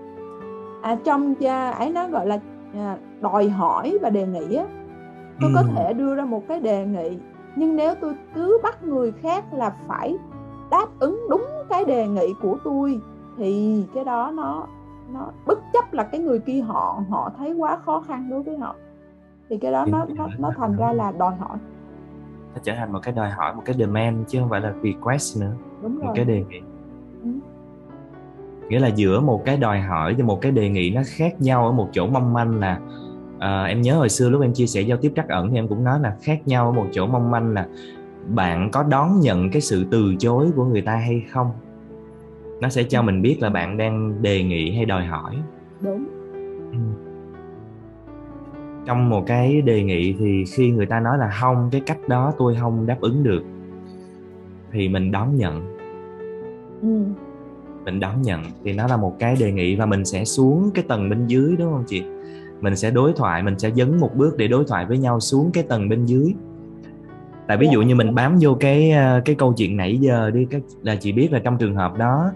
[0.82, 1.36] À, trong
[1.78, 2.40] ấy nó gọi là
[2.74, 4.66] à, đòi hỏi và đề nghị á.
[5.42, 5.56] Tôi ừ.
[5.56, 7.18] có thể đưa ra một cái đề nghị
[7.56, 10.18] nhưng nếu tôi cứ bắt người khác là phải
[10.72, 13.00] đáp ứng đúng cái đề nghị của tôi
[13.38, 14.68] thì cái đó nó
[15.14, 18.58] nó bất chấp là cái người kia họ họ thấy quá khó khăn đối với
[18.58, 18.76] họ
[19.50, 21.58] thì cái đó nó nó nó thành ra là đòi hỏi
[22.54, 25.42] nó trở thành một cái đòi hỏi một cái demand chứ không phải là request
[25.42, 26.06] nữa Đúng rồi.
[26.06, 26.60] một cái đề nghị
[27.24, 27.30] ừ.
[28.70, 31.66] nghĩa là giữa một cái đòi hỏi và một cái đề nghị nó khác nhau
[31.66, 32.80] ở một chỗ mong manh là
[33.40, 35.68] à, em nhớ hồi xưa lúc em chia sẻ giao tiếp trắc ẩn thì em
[35.68, 37.68] cũng nói là khác nhau ở một chỗ mong manh là
[38.28, 41.52] bạn có đón nhận cái sự từ chối của người ta hay không?
[42.62, 45.36] Nó sẽ cho mình biết là bạn đang đề nghị hay đòi hỏi.
[45.82, 46.06] Đúng.
[46.72, 46.78] Ừ.
[48.86, 52.34] Trong một cái đề nghị thì khi người ta nói là không cái cách đó
[52.38, 53.44] tôi không đáp ứng được
[54.72, 55.76] thì mình đón nhận.
[56.82, 57.04] Ừ.
[57.86, 60.86] mình đón nhận thì nó là một cái đề nghị và mình sẽ xuống cái
[60.88, 62.04] tầng bên dưới đúng không chị
[62.62, 65.52] mình sẽ đối thoại, mình sẽ dấn một bước để đối thoại với nhau xuống
[65.54, 66.34] cái tầng bên dưới.
[67.48, 70.48] Tại ví dụ như mình bám vô cái ờ, cái câu chuyện nãy giờ đi
[70.50, 72.32] các là chị biết là trong trường hợp đó,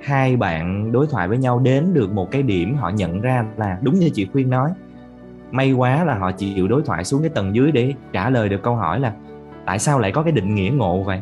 [0.00, 3.78] hai bạn đối thoại với nhau đến được một cái điểm, họ nhận ra là,
[3.82, 4.70] đúng như chị khuyên nói,
[5.50, 8.62] may quá là họ chịu đối thoại xuống cái tầng dưới để trả lời được
[8.62, 9.12] câu hỏi là,
[9.66, 11.20] tại sao lại có cái định nghĩa ngộ vậy?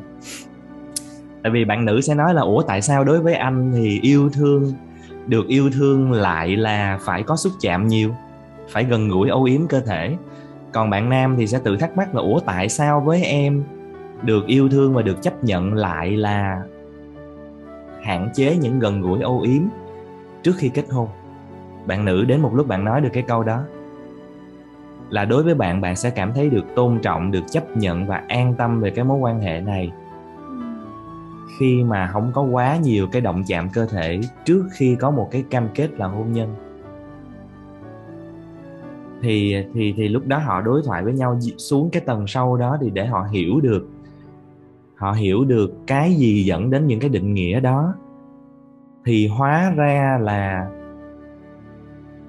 [1.43, 4.31] Tại vì bạn nữ sẽ nói là, ủa, tại sao đối với anh thì yêu
[4.33, 4.73] thương,
[5.27, 8.15] được yêu thương lại là phải có xúc chạm nhiều?
[8.71, 10.17] Phải gần gũi âu yếm cơ thể.
[10.73, 13.65] Còn bạn nam thì sẽ tự thắc mắc là, ủa, tại sao với em
[14.23, 16.63] được yêu thương và được chấp nhận lại là
[18.03, 19.63] hạn chế những gần gũi âu yếm
[20.43, 21.09] trước khi kết hôn?
[21.87, 23.61] Bạn nữ đến một lúc bạn nói được cái câu đó.
[25.11, 28.23] Là đối với bạn bạn sẽ cảm thấy được tôn trọng, được chấp nhận và
[28.29, 29.93] an tâm về cái mối quan hệ này.
[31.59, 35.29] Khi mà không có quá nhiều cái động chạm cơ thể trước khi có một
[35.31, 36.55] cái cam kết là hôn nhân
[39.23, 42.79] thì thì thì lúc đó họ đối thoại với nhau xuống cái tầng sâu đó
[42.81, 43.89] thì để họ hiểu được
[44.97, 47.95] họ hiểu được cái gì dẫn đến những cái định nghĩa đó.
[49.05, 50.71] Thì hóa ra là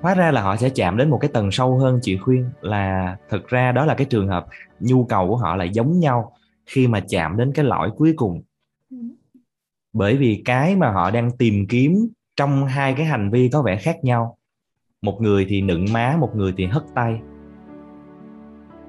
[0.02, 3.18] hóa ra là họ sẽ chạm đến một cái tầng sâu hơn chị khuyên là
[3.30, 4.46] thực ra đó là cái trường hợp
[4.80, 6.32] nhu cầu của họ là giống nhau
[6.66, 8.42] khi mà chạm đến cái lõi cuối cùng.
[9.94, 13.76] Bởi vì cái mà họ đang tìm kiếm trong hai cái hành vi có vẻ
[13.76, 14.38] khác nhau
[15.06, 17.22] một người thì nựng má một người thì hất tay.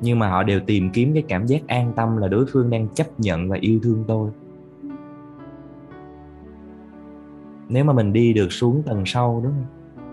[0.00, 2.88] Nhưng mà họ đều tìm kiếm cái cảm giác an tâm là đối phương đang
[2.88, 4.30] chấp nhận và yêu thương tôi.
[7.68, 9.66] Nếu mà mình đi được xuống tầng sâu đúng không?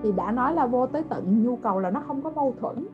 [0.03, 2.87] Thì đã nói là vô tới tận nhu cầu là nó không có mâu thuẫn.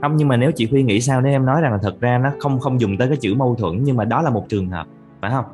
[0.00, 2.18] Không nhưng mà nếu chị Huy nghĩ sao nếu em nói rằng là thật ra
[2.18, 4.68] nó không không dùng tới cái chữ mâu thuẫn nhưng mà đó là một trường
[4.68, 4.86] hợp
[5.20, 5.44] phải không?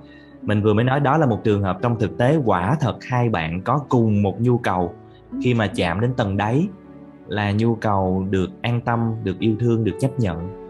[0.43, 3.29] Mình vừa mới nói đó là một trường hợp trong thực tế quả thật hai
[3.29, 4.95] bạn có cùng một nhu cầu
[5.43, 6.69] khi mà chạm đến tầng đáy
[7.27, 10.69] là nhu cầu được an tâm được yêu thương được chấp nhận.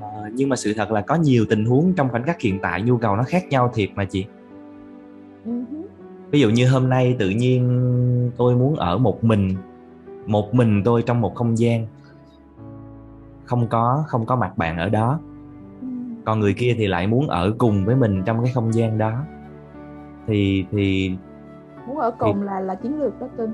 [0.00, 2.82] À, nhưng mà sự thật là có nhiều tình huống trong khoảnh khắc hiện tại
[2.82, 4.26] nhu cầu nó khác nhau thiệt mà chị.
[5.44, 5.52] Ừ
[6.34, 9.56] ví dụ như hôm nay tự nhiên tôi muốn ở một mình
[10.26, 11.86] một mình tôi trong một không gian.
[13.44, 15.20] Không có không có mặt bạn ở đó.
[15.80, 15.86] Ừ.
[16.24, 19.12] còn người kia thì lại muốn ở cùng với mình trong cái không gian đó.
[20.26, 21.16] Thì thì
[21.86, 23.52] muốn ở cùng thì, là là chiến lược đó cưng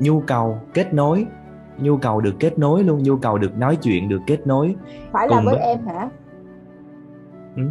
[0.00, 1.26] nhu cầu kết nối.
[1.78, 4.74] Nhu cầu được kết nối luôn nhu cầu được nói chuyện được kết nối.
[5.12, 6.08] Phải là với, với em hả?
[7.56, 7.62] Ừ?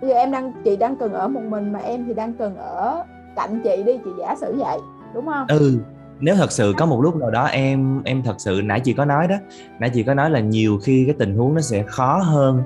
[0.00, 2.56] bây giờ em đang chị đang cần ở một mình mà em thì đang cần
[2.56, 3.04] ở
[3.36, 4.78] cạnh chị đi chị giả sử vậy
[5.14, 5.46] đúng không?
[5.48, 5.78] Ừ
[6.20, 9.04] nếu thật sự có một lúc nào đó em em thật sự nãy chị có
[9.04, 9.36] nói đó
[9.78, 12.62] nãy chị có nói là nhiều khi cái tình huống nó sẽ khó hơn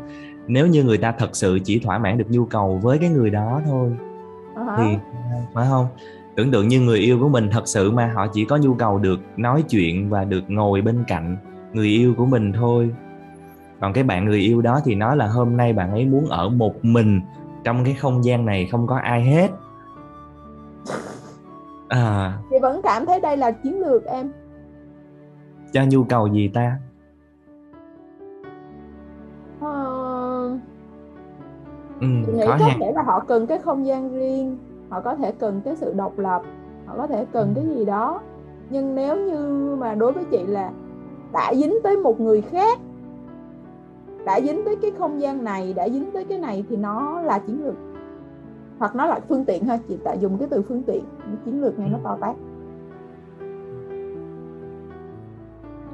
[0.47, 3.31] nếu như người ta thật sự chỉ thỏa mãn được nhu cầu với cái người
[3.31, 3.97] đó thôi.
[4.55, 4.77] Uh-huh.
[4.77, 4.99] thì
[5.55, 5.87] phải không
[6.39, 8.99] tưởng tượng như người yêu của mình thật sự mà họ chỉ có nhu cầu
[8.99, 11.37] được nói chuyện và được ngồi bên cạnh
[11.73, 12.95] người yêu của mình thôi.
[13.81, 16.49] Còn cái bạn người yêu đó thì nói là hôm nay bạn ấy muốn ở
[16.49, 17.21] một mình
[17.65, 19.51] trong cái không gian này không có ai hết.
[21.89, 22.39] À.
[22.51, 24.33] Chị vẫn cảm thấy đây là chiến lược em.
[25.73, 26.79] Cho nhu cầu gì ta?
[29.61, 30.59] Ờ...
[32.01, 35.33] ừ, chị nghĩ có thể là họ cần cái không gian riêng họ có thể
[35.33, 36.43] cần cái sự độc lập
[36.87, 38.21] họ có thể cần cái gì đó.
[38.71, 40.71] Nhưng nếu như mà đối với chị là
[41.33, 42.79] đã dính tới một người khác
[44.25, 47.39] đã dính tới cái không gian này đã dính tới cái này thì nó là
[47.39, 47.75] chiến lược.
[48.79, 51.05] Hoặc nó là phương tiện thôi chị tại dùng cái từ phương tiện
[51.45, 52.37] chiến lược này nó to tát.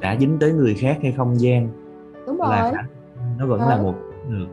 [0.01, 1.69] Đã dính tới người khác hay không gian
[2.27, 2.49] đúng rồi.
[2.51, 2.73] là
[3.39, 3.69] nó vẫn ừ.
[3.69, 3.95] là một
[4.29, 4.47] được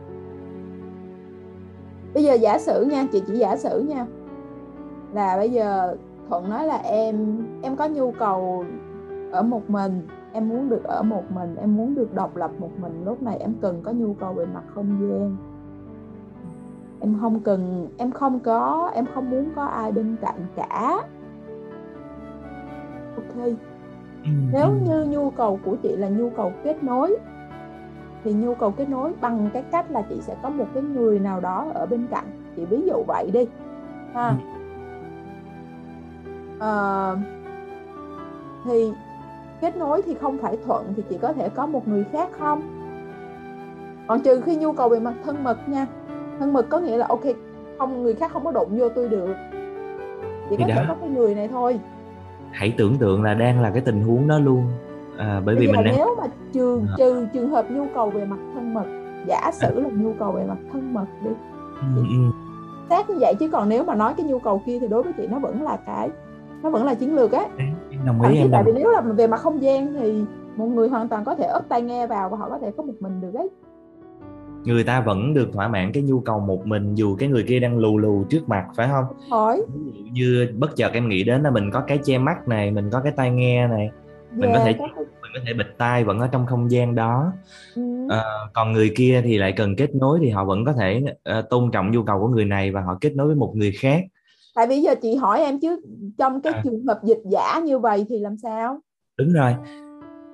[2.14, 4.06] bây giờ giả sử nha chị chỉ giả sử nha
[5.12, 5.96] là bây giờ
[6.28, 8.64] thuận nói là em em có nhu cầu
[9.32, 12.70] ở một mình em muốn được ở một mình em muốn được độc lập một
[12.80, 13.04] mình.
[13.04, 15.36] Lúc này em cần có nhu cầu về mặt không gian.
[17.00, 20.98] Em không cần em không có em không muốn có ai bên cạnh cả.
[23.16, 23.46] Ok.
[24.24, 24.74] Ừ, nếu ừ.
[24.84, 27.16] như nhu cầu của chị là nhu cầu kết nối
[28.24, 31.18] thì nhu cầu kết nối bằng cái cách là chị sẽ có một cái người
[31.18, 32.24] nào đó ở bên cạnh.
[32.56, 33.46] Chị ví dụ vậy đi
[34.14, 34.34] ha
[36.62, 37.16] à,
[38.64, 38.92] thì
[39.60, 42.62] kết nối thì không phải thuận thì chị có thể có một người khác không?
[44.06, 45.86] Còn trừ khi nhu cầu về mặt thân mật nha.
[46.38, 47.24] Thân mật có nghĩa là ok
[47.78, 49.34] không người khác không có đụng vô tôi được.
[50.50, 51.80] Chỉ có thể có cái người này thôi.
[52.50, 54.64] Hãy tưởng tượng là đang là cái tình huống đó luôn.
[55.18, 55.94] À, bởi vì mình đang...
[55.96, 56.94] nếu mà trừ à.
[56.98, 58.84] trừ trường hợp nhu cầu về mặt thân mật
[59.26, 61.30] giả sử là nhu cầu về mặt thân mật đi
[61.96, 62.30] ừ, ừ.
[62.90, 65.12] xác như vậy chứ còn nếu mà nói cái nhu cầu kia thì đối với
[65.12, 66.10] chị nó vẫn là cái
[66.62, 67.44] nó vẫn là chiến lược á
[68.06, 70.24] đồng ý em tại vì nếu là về mặt không gian thì
[70.56, 72.82] một người hoàn toàn có thể ấp tai nghe vào và họ có thể có
[72.82, 73.48] một mình được ấy.
[74.64, 77.60] Người ta vẫn được thỏa mãn cái nhu cầu một mình dù cái người kia
[77.60, 79.04] đang lù lù trước mặt phải không?
[79.30, 79.62] Hỏi.
[80.12, 83.00] Như bất chợt em nghĩ đến là mình có cái che mắt này mình có
[83.00, 83.90] cái tai nghe này
[84.32, 84.88] mình yeah, có thể có...
[84.96, 87.32] mình có thể bịt tai vẫn ở trong không gian đó.
[87.74, 88.08] Ừ.
[88.10, 88.22] à,
[88.52, 91.02] còn người kia thì lại cần kết nối thì họ vẫn có thể
[91.38, 93.72] uh, tôn trọng nhu cầu của người này và họ kết nối với một người
[93.72, 94.04] khác
[94.54, 95.80] tại vì giờ chị hỏi em chứ
[96.18, 96.60] trong cái à.
[96.64, 98.80] trường hợp dịch giả như vậy thì làm sao?
[99.18, 99.54] Đúng rồi.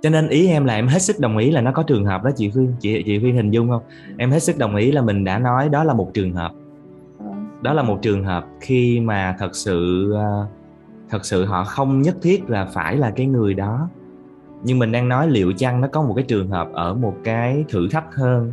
[0.02, 2.24] Cho nên ý em là em hết sức đồng ý là nó có trường hợp
[2.24, 3.82] đó chị Khuyên chị chị Khuyên hình dung không?
[4.16, 6.52] Em hết sức đồng ý là mình đã nói đó là một trường hợp.
[7.18, 7.24] Ờ.
[7.62, 10.46] đó là một trường hợp khi mà thật sự ờ,
[11.08, 13.88] thật sự họ không nhất thiết là phải là cái người đó.
[14.62, 17.64] Nhưng mình đang nói liệu chăng nó có một cái trường hợp ở một cái
[17.68, 18.52] thử thách hơn?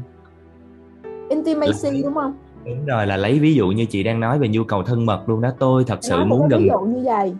[1.29, 2.33] Intimacy đúng không
[2.65, 5.23] đúng rồi là lấy ví dụ như chị đang nói về nhu cầu thân mật
[5.29, 7.35] luôn đó tôi thật sự muốn gần ví dụ như vậy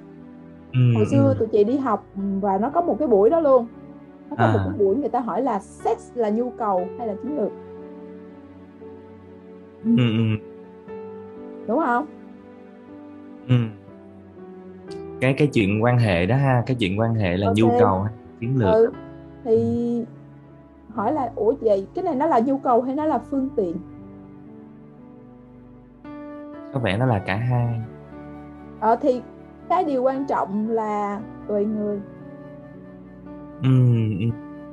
[0.73, 1.35] ừ, hồi xưa ừ.
[1.39, 3.67] tụi chị đi học và nó có một cái buổi đó luôn
[4.29, 4.53] nó có à.
[4.53, 7.51] một cái buổi người ta hỏi là sex là nhu cầu hay là chiến lược
[9.83, 10.47] ừ, ừ.
[11.67, 12.05] đúng không
[13.47, 13.55] ừ.
[15.21, 17.61] cái cái chuyện quan hệ đó ha cái chuyện quan hệ là okay.
[17.61, 18.91] nhu cầu hay chiến lược ừ.
[19.43, 20.05] thì
[20.93, 23.75] hỏi là ủa vậy cái này nó là nhu cầu hay nó là phương tiện
[26.75, 27.81] có vẻ nó là cả hai.
[28.79, 29.21] Ờ thì
[29.69, 32.01] cái điều quan trọng là tùy người.
[33.63, 33.69] Ừ,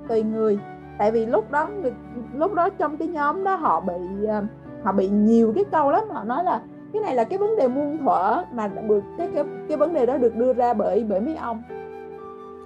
[0.09, 0.59] tùy người.
[0.99, 1.69] Tại vì lúc đó
[2.35, 4.45] lúc đó trong cái nhóm đó họ bị ờ,
[4.83, 6.03] họ bị nhiều cái câu lắm.
[6.11, 6.61] Họ nói là
[6.93, 10.07] cái này là cái vấn đề muôn thuở mà được cái cái cái vấn đề
[10.07, 11.63] đó được đưa ra bởi bởi mấy ông.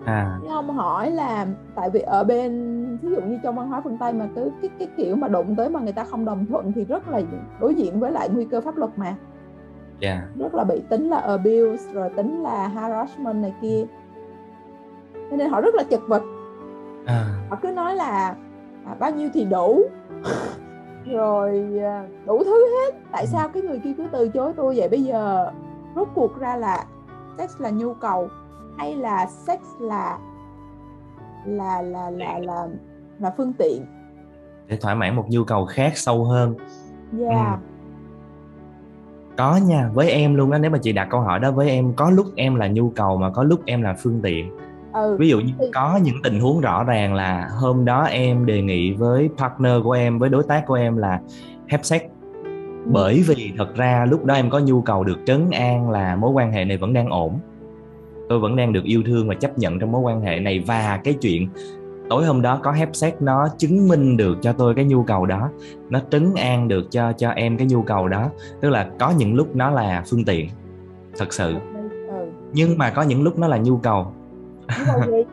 [0.04, 0.38] À.
[0.40, 3.98] mấy ông hỏi là tại vì ở bên ví dụ như trong văn hóa phương
[3.98, 6.72] tây mà cái cái cái kiểu mà đụng tới mà người ta không đồng thuận
[6.72, 7.20] thì rất là
[7.60, 9.16] đối diện với lại nguy cơ pháp luật mà
[10.00, 10.18] yeah.
[10.38, 13.84] rất là bị tính là abuse rồi tính là harassment này kia
[15.30, 16.22] cho nên họ rất là chật vật
[17.06, 17.24] à.
[17.50, 18.36] họ cứ nói là
[18.86, 19.82] à, bao nhiêu thì đủ
[21.06, 23.28] rồi à, đủ thứ hết tại ừ.
[23.32, 25.50] sao cái người kia cứ từ chối tôi vậy bây giờ
[25.96, 26.84] rốt cuộc ra là
[27.38, 28.28] sex là nhu cầu
[28.78, 30.18] hay là sex là
[31.46, 32.68] là là là là
[33.18, 33.86] là phương tiện
[34.66, 36.54] để thỏa mãn một nhu cầu khác sâu hơn
[37.18, 37.58] yeah.
[37.60, 37.75] ừ.
[39.36, 41.92] Có nha với em luôn á nếu mà chị đặt câu hỏi đó với em
[41.92, 44.50] có lúc em là nhu cầu mà có lúc em là phương tiện
[44.92, 45.16] ừ.
[45.18, 48.92] ví dụ như có những tình huống rõ ràng là hôm đó em đề nghị
[48.92, 51.20] với partner của em với đối tác của em là
[51.68, 52.02] have sex
[52.44, 52.50] ừ.
[52.84, 56.30] bởi vì thật ra lúc đó em có nhu cầu được trấn an là mối
[56.30, 57.38] quan hệ này vẫn đang ổn
[58.28, 61.00] tôi vẫn đang được yêu thương và chấp nhận trong mối quan hệ này và
[61.04, 61.48] cái chuyện
[62.10, 65.50] tối hôm đó có xét nó chứng minh được cho tôi cái nhu cầu đó.
[65.90, 68.30] Nó trấn an được cho cho em cái nhu cầu đó.
[68.60, 70.48] Tức là có những lúc nó là phương tiện
[71.18, 71.54] thật sự.
[72.08, 72.30] Ừ.
[72.52, 74.12] nhưng mà có những lúc nó là nhu cầu.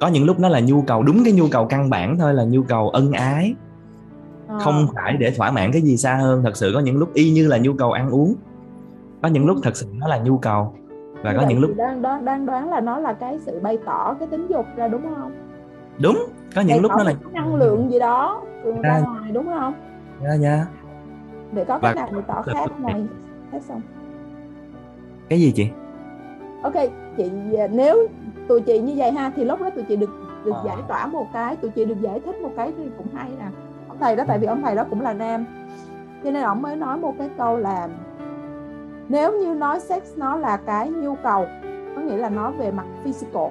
[0.00, 2.44] Có những lúc nó là nhu cầu đúng cái nhu cầu căn bản thôi là
[2.44, 3.54] nhu cầu ân ái.
[4.48, 4.58] À.
[4.58, 7.30] không phải để thỏa mãn cái gì xa hơn thật sự có những lúc y
[7.30, 8.34] như là nhu cầu ăn uống.
[9.22, 10.74] Có những lúc thật sự nó là nhu cầu.
[11.22, 13.78] Và Như có những lúc đang đoán đang đoán là nó là cái sự bày
[13.86, 15.32] tỏ cái tính dục ra đúng không
[16.02, 16.16] đúng
[16.54, 18.42] có những bày lúc nó là năng lượng gì đó
[18.82, 19.74] ra ngoài đúng không?
[20.22, 20.66] Dạ dạ.
[21.52, 23.06] Để có cái nào bày tỏ khác ngoài
[23.52, 23.80] hết xong.
[25.28, 25.68] Cái gì chị?
[26.62, 26.74] Ok
[27.16, 27.30] chị
[27.72, 28.08] nếu
[28.48, 30.10] tụi chị như vậy ha thì lúc đó tụi chị được
[30.44, 30.62] được à.
[30.64, 33.46] giải tỏa một cái tụi chị được giải thích một cái thì cũng hay nè.
[33.88, 35.44] Ông thầy đó tại vì ông thầy đó cũng là nam.
[36.24, 37.88] Cho nên ông mới nói một cái câu là
[39.08, 41.46] nếu như nói sex nó là cái nhu cầu
[41.96, 43.48] có nghĩa là nó về mặt physical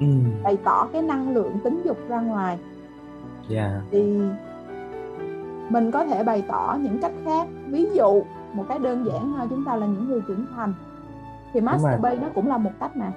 [0.00, 0.06] ừ.
[0.42, 2.58] bày tỏ cái năng lượng tính dục ra ngoài
[3.50, 3.70] yeah.
[3.72, 3.80] Dạ.
[3.90, 4.20] thì
[5.68, 8.22] mình có thể bày tỏ những cách khác ví dụ
[8.52, 10.74] một cái đơn giản ha chúng ta là những người trưởng thành
[11.52, 13.12] thì masturbate nó cũng là một cách mà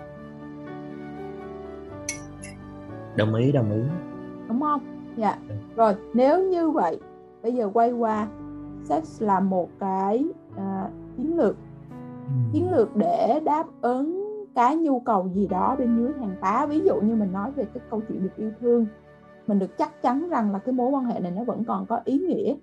[3.16, 3.82] đồng ý đồng ý
[4.48, 4.82] đúng không
[5.18, 5.56] dạ ừ.
[5.76, 7.00] rồi nếu như vậy
[7.44, 8.28] bây giờ quay qua
[8.84, 10.26] sex là một cái
[10.56, 11.56] uh, chiến lược
[12.28, 12.34] ừ.
[12.52, 14.27] chiến lược để đáp ứng
[14.58, 16.66] cái nhu cầu gì đó bên dưới hàng tá.
[16.66, 18.86] Ví dụ như mình nói về cái câu chuyện được yêu thương,
[19.48, 22.02] mình được chắc chắn rằng là cái mối quan hệ này nó vẫn còn có
[22.06, 22.56] ý nghĩa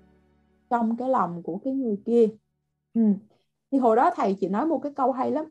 [0.69, 2.27] trong cái lòng của cái người kia.
[2.93, 3.01] Ừ.
[3.71, 5.45] thì hồi đó thầy chỉ nói một cái câu hay lắm.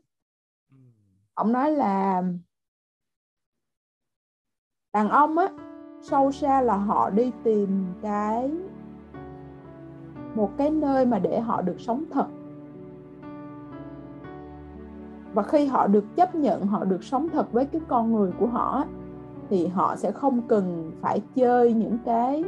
[1.33, 2.23] Ông nói là,
[4.93, 5.47] đàn ông á,
[6.01, 8.51] sâu xa là họ đi tìm cái,
[10.35, 12.27] một cái nơi mà để họ được sống thật
[15.35, 18.47] và khi họ được chấp nhận họ được sống thật với cái con người của
[18.47, 18.85] họ
[19.49, 22.43] thì họ sẽ không cần phải chơi những cái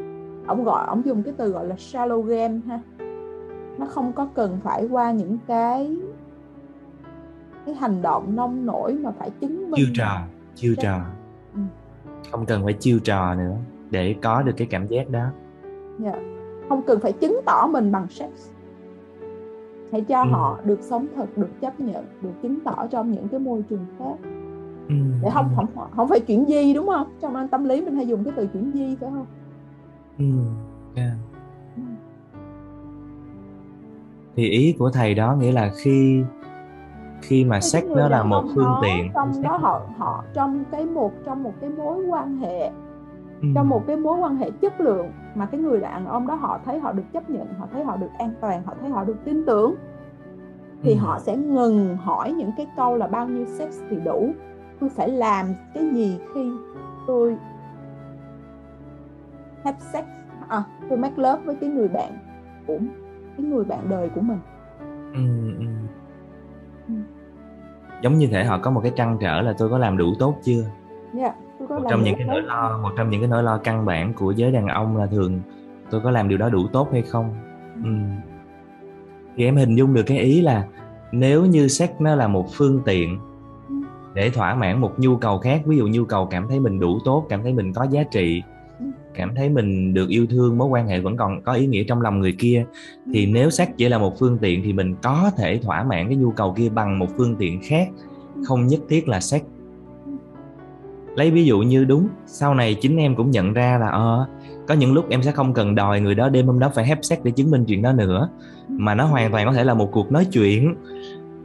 [0.47, 2.79] ông gọi ông dùng cái từ gọi là shallow game ha.
[3.77, 5.97] Nó không có cần phải qua những cái
[7.65, 9.73] cái hành động nông nổi mà phải chứng minh.
[9.75, 10.21] Chiêu trò
[10.55, 10.99] chiêu trò.
[11.53, 11.59] Ừ.
[12.31, 13.55] không cần phải chiêu trò nữa
[13.89, 15.19] để có được cái cảm giác đó.
[15.19, 15.33] Yeah.
[15.99, 16.19] Dạ.
[16.69, 18.29] Không cần phải chứng tỏ mình bằng sex
[19.91, 20.29] hãy cho ừ.
[20.31, 23.85] họ được sống thật được chấp nhận được chứng tỏ trong những cái môi trường
[23.99, 24.29] khác
[24.89, 24.95] ừ.
[25.21, 28.07] để không không không phải chuyển di đúng không trong anh tâm lý mình hay
[28.07, 29.25] dùng cái từ chuyển di phải không
[30.17, 30.25] ừ.
[30.95, 31.13] Yeah.
[31.75, 31.81] Ừ.
[34.35, 36.23] thì ý của thầy đó nghĩa là khi
[37.21, 41.11] khi mà sex nó là một phương tiện trong đó họ họ trong cái một
[41.25, 42.71] trong một cái mối quan hệ
[43.41, 43.47] ừ.
[43.55, 46.59] trong một cái mối quan hệ chất lượng mà cái người đàn ông đó họ
[46.65, 49.17] thấy họ được chấp nhận họ thấy họ được an toàn họ thấy họ được
[49.25, 49.75] tin tưởng
[50.83, 50.97] thì ừ.
[50.97, 54.31] họ sẽ ngừng hỏi những cái câu là bao nhiêu sex thì đủ
[54.79, 56.51] tôi phải làm cái gì khi
[57.07, 57.37] tôi
[59.63, 60.05] have sex
[60.47, 62.11] à, tôi make love với cái người bạn
[62.67, 62.77] của
[63.37, 64.39] cái người bạn đời của mình
[65.13, 65.65] ừ, ừ.
[66.87, 66.93] Ừ.
[68.01, 70.35] giống như thể họ có một cái trăn trở là tôi có làm đủ tốt
[70.43, 70.63] chưa
[71.17, 71.35] yeah.
[71.59, 74.31] Một trong những cái nỗi lo một trong những cái nỗi lo căn bản của
[74.31, 75.39] giới đàn ông là thường
[75.89, 77.35] tôi có làm điều đó đủ tốt hay không?
[77.83, 77.89] Ừ.
[79.35, 80.67] thì em hình dung được cái ý là
[81.11, 83.19] nếu như sex nó là một phương tiện
[84.13, 86.99] để thỏa mãn một nhu cầu khác ví dụ nhu cầu cảm thấy mình đủ
[87.05, 88.43] tốt cảm thấy mình có giá trị
[89.13, 92.01] cảm thấy mình được yêu thương mối quan hệ vẫn còn có ý nghĩa trong
[92.01, 92.65] lòng người kia
[93.13, 96.15] thì nếu sex chỉ là một phương tiện thì mình có thể thỏa mãn cái
[96.15, 97.89] nhu cầu kia bằng một phương tiện khác.
[98.47, 99.41] Không nhất thiết là sex
[101.17, 104.27] lấy ví dụ như đúng sau này chính em cũng nhận ra là ờ
[104.67, 106.99] có những lúc em sẽ không cần đòi người đó đêm hôm đó phải hép
[107.01, 108.29] sex để chứng minh chuyện đó nữa.
[108.67, 110.75] Mà nó hoàn toàn có thể là một cuộc nói chuyện.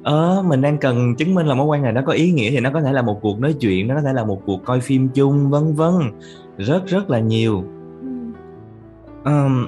[0.03, 2.61] Ờ mình đang cần chứng minh là mối quan hệ đó có ý nghĩa thì
[2.61, 4.81] nó có thể là một cuộc nói chuyện nó có thể là một cuộc coi
[4.81, 5.95] phim chung vân vân.
[6.59, 7.65] Rất rất là nhiều.
[9.25, 9.67] Um,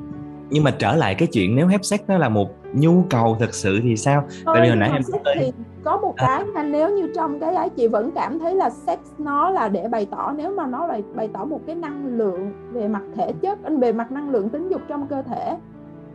[0.50, 3.54] nhưng mà trở lại cái chuyện nếu hép sex nó là một nhu cầu thật
[3.54, 5.02] sự thì sao Thôi, tại vì hồi nãy em
[5.40, 5.52] thì
[5.84, 6.26] có một à.
[6.26, 6.62] cái à.
[6.62, 10.06] nếu như trong cái ấy chị vẫn cảm thấy là sex nó là để bày
[10.10, 13.58] tỏ nếu mà nó là bày tỏ một cái năng lượng về mặt thể chất
[13.80, 15.56] về mặt năng lượng tính dục trong cơ thể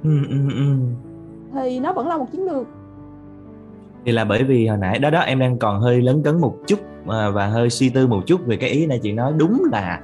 [0.03, 0.76] ừ, ừ, ừ.
[1.53, 2.68] thì nó vẫn là một chiến lược
[4.05, 6.55] thì là bởi vì hồi nãy đó đó em đang còn hơi lấn cấn một
[6.68, 9.64] chút à, và hơi suy tư một chút về cái ý này chị nói đúng
[9.72, 9.99] là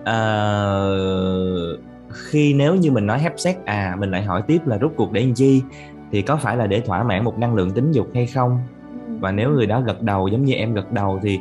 [0.00, 1.80] uh,
[2.12, 5.12] khi nếu như mình nói hấp sex à mình lại hỏi tiếp là rút cuộc
[5.12, 5.62] để làm chi
[6.12, 8.58] thì có phải là để thỏa mãn một năng lượng tính dục hay không?
[9.20, 11.40] Và nếu người đó gật đầu giống như em gật đầu thì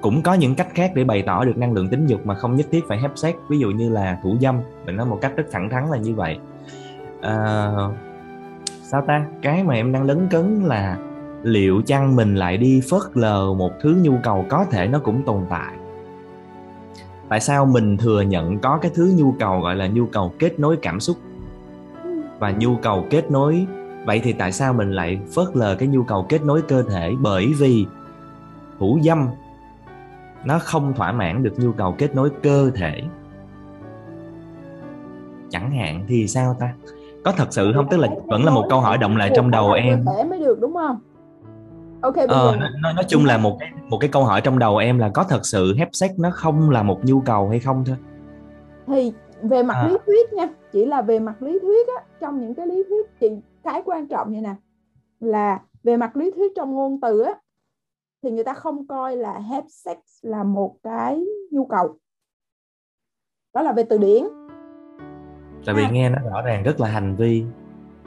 [0.00, 2.56] cũng có những cách khác để bày tỏ được năng lượng tính dục mà không
[2.56, 5.32] nhất thiết phải hấp sex ví dụ như là thủ dâm mình nói một cách
[5.36, 6.38] rất thẳng thắn là như vậy.
[7.20, 7.72] À,
[8.82, 9.26] sao ta?
[9.42, 10.98] Cái mà em đang lấn cấn là
[11.42, 15.22] liệu chăng mình lại đi phớt lờ một thứ nhu cầu có thể nó cũng
[15.22, 15.74] tồn tại?
[17.28, 20.60] Tại sao mình thừa nhận có cái thứ nhu cầu gọi là nhu cầu kết
[20.60, 21.16] nối cảm xúc?
[22.38, 23.66] Và nhu cầu kết nối
[24.06, 27.12] vậy thì tại sao mình lại phớt lờ cái nhu cầu kết nối cơ thể?
[27.20, 27.86] Bởi vì
[28.78, 29.28] thủ dâm
[30.44, 33.00] nó không thỏa mãn được nhu cầu kết nối cơ thể.
[35.50, 36.74] Chẳng hạn thì sao ta?
[37.24, 37.88] Có thật sự không?
[37.90, 40.04] Tức là vẫn là một câu hỏi động lại trong đầu em.
[40.28, 40.98] Mới được đúng không?
[42.00, 44.98] Ok ờ, nói, nói chung là một cái một cái câu hỏi trong đầu em
[44.98, 47.96] là có thật sự hép sex nó không là một nhu cầu hay không thôi?
[48.86, 49.88] Thì về mặt à.
[49.88, 53.06] lý thuyết nha chỉ là về mặt lý thuyết á trong những cái lý thuyết
[53.20, 53.28] thì
[53.66, 54.54] cái quan trọng như nè
[55.20, 57.34] là về mặt lý thuyết trong ngôn từ á
[58.22, 61.98] thì người ta không coi là have sex là một cái nhu cầu
[63.54, 64.24] đó là về từ điển
[65.66, 65.90] tại vì à.
[65.92, 67.44] nghe nó rõ ràng rất là hành vi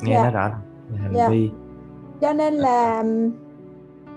[0.01, 0.23] nghe yeah.
[0.23, 0.31] Dạ.
[0.31, 1.15] nó rõ ràng là hành yeah.
[1.15, 1.29] Dạ.
[1.29, 1.51] vi
[2.21, 3.03] cho nên là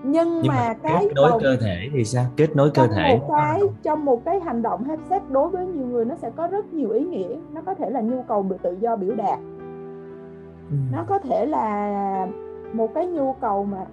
[0.04, 3.18] nhưng, nhưng mà, mà cái kết nối cơ thể thì sao kết nối cơ thể
[3.18, 6.30] một cái trong một cái hành động have sex đối với nhiều người nó sẽ
[6.36, 9.38] có rất nhiều ý nghĩa nó có thể là nhu cầu tự do biểu đạt
[10.72, 10.96] ừ.
[10.96, 12.28] nó có thể là
[12.72, 13.84] một cái nhu cầu mà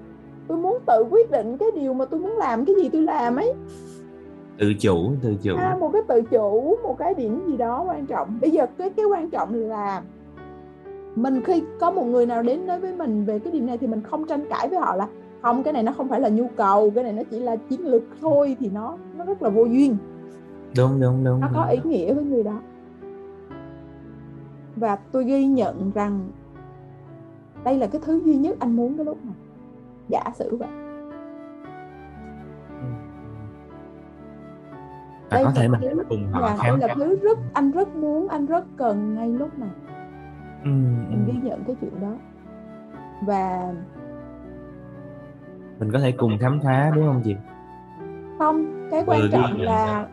[0.47, 3.35] tôi muốn tự quyết định cái điều mà tôi muốn làm cái gì tôi làm
[3.35, 3.53] ấy.
[4.57, 5.55] Tự chủ tự chủ.
[5.57, 8.37] À, một cái tự chủ một cái điểm gì đó quan trọng.
[8.41, 10.01] Bây giờ cái cái quan trọng là
[11.15, 13.87] mình khi có một người nào đến nói với mình về cái điểm này thì
[13.87, 15.07] mình không tranh cãi với họ là
[15.41, 17.87] không cái này nó không phải là nhu cầu cái này nó chỉ là chiến
[17.87, 19.97] lược thôi thì nó nó rất là vô duyên.
[20.77, 22.61] Đúng đúng đúng nó có ý nghĩa với người đó.
[24.75, 26.19] Và tôi ghi nhận rằng
[27.63, 29.35] đây là cái thứ duy nhất anh muốn cái lúc này.
[30.07, 30.69] Giả sử vậy.
[35.29, 37.95] Và đây có thể mình thứ, cùng họ dạ, đây là thứ rất anh rất
[37.95, 39.69] muốn anh rất cần ngay lúc này.
[40.63, 40.69] Ừ,
[41.09, 41.33] mình ừ.
[41.33, 42.13] ghi nhận cái chuyện đó.
[43.25, 43.73] Và
[45.79, 47.35] mình có thể cùng khám phá đúng không chị?
[48.39, 50.07] Không cái quan ừ, trọng là